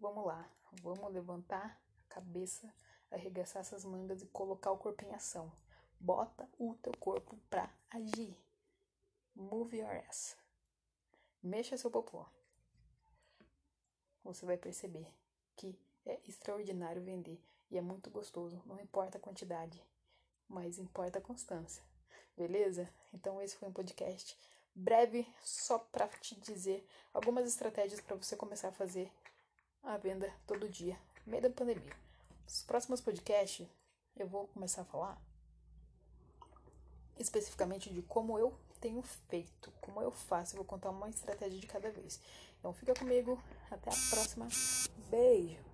vamos 0.00 0.24
lá, 0.24 0.50
vamos 0.80 1.12
levantar 1.12 1.80
a 2.04 2.14
cabeça, 2.14 2.72
arregaçar 3.10 3.60
essas 3.60 3.84
mangas 3.84 4.22
e 4.22 4.26
colocar 4.26 4.70
o 4.70 4.78
corpo 4.78 5.04
em 5.04 5.14
ação. 5.14 5.52
Bota 5.98 6.48
o 6.58 6.74
teu 6.76 6.92
corpo 6.98 7.36
pra 7.50 7.72
agir. 7.90 8.36
Move 9.34 9.78
your 9.78 9.90
ass. 10.08 10.36
Mexa 11.42 11.76
seu 11.76 11.90
popô. 11.90 12.26
Você 14.24 14.46
vai 14.46 14.56
perceber 14.56 15.12
que 15.56 15.78
é 16.06 16.20
extraordinário 16.24 17.02
vender 17.02 17.42
e 17.72 17.78
é 17.78 17.80
muito 17.80 18.10
gostoso, 18.10 18.62
não 18.66 18.78
importa 18.78 19.16
a 19.16 19.20
quantidade, 19.20 19.82
mas 20.46 20.78
importa 20.78 21.18
a 21.18 21.22
constância. 21.22 21.82
Beleza? 22.36 22.88
Então 23.14 23.40
esse 23.40 23.56
foi 23.56 23.66
um 23.66 23.72
podcast 23.72 24.38
breve 24.74 25.26
só 25.40 25.78
para 25.78 26.06
te 26.08 26.38
dizer 26.38 26.86
algumas 27.14 27.48
estratégias 27.48 28.00
para 28.00 28.14
você 28.14 28.36
começar 28.36 28.68
a 28.68 28.72
fazer 28.72 29.10
a 29.82 29.96
venda 29.96 30.30
todo 30.46 30.68
dia, 30.68 30.98
meio 31.26 31.42
da 31.42 31.50
pandemia. 31.50 31.96
Nos 32.44 32.62
próximos 32.62 33.00
podcasts 33.00 33.66
eu 34.16 34.28
vou 34.28 34.46
começar 34.48 34.82
a 34.82 34.84
falar 34.84 35.18
especificamente 37.18 37.92
de 37.92 38.02
como 38.02 38.38
eu 38.38 38.54
tenho 38.82 39.00
feito, 39.30 39.72
como 39.80 40.02
eu 40.02 40.10
faço. 40.10 40.54
Eu 40.54 40.58
vou 40.58 40.66
contar 40.66 40.90
uma 40.90 41.08
estratégia 41.08 41.58
de 41.58 41.66
cada 41.66 41.90
vez. 41.90 42.20
Então 42.58 42.74
fica 42.74 42.92
comigo. 42.94 43.42
Até 43.70 43.90
a 43.90 44.10
próxima. 44.10 44.48
Beijo! 45.08 45.71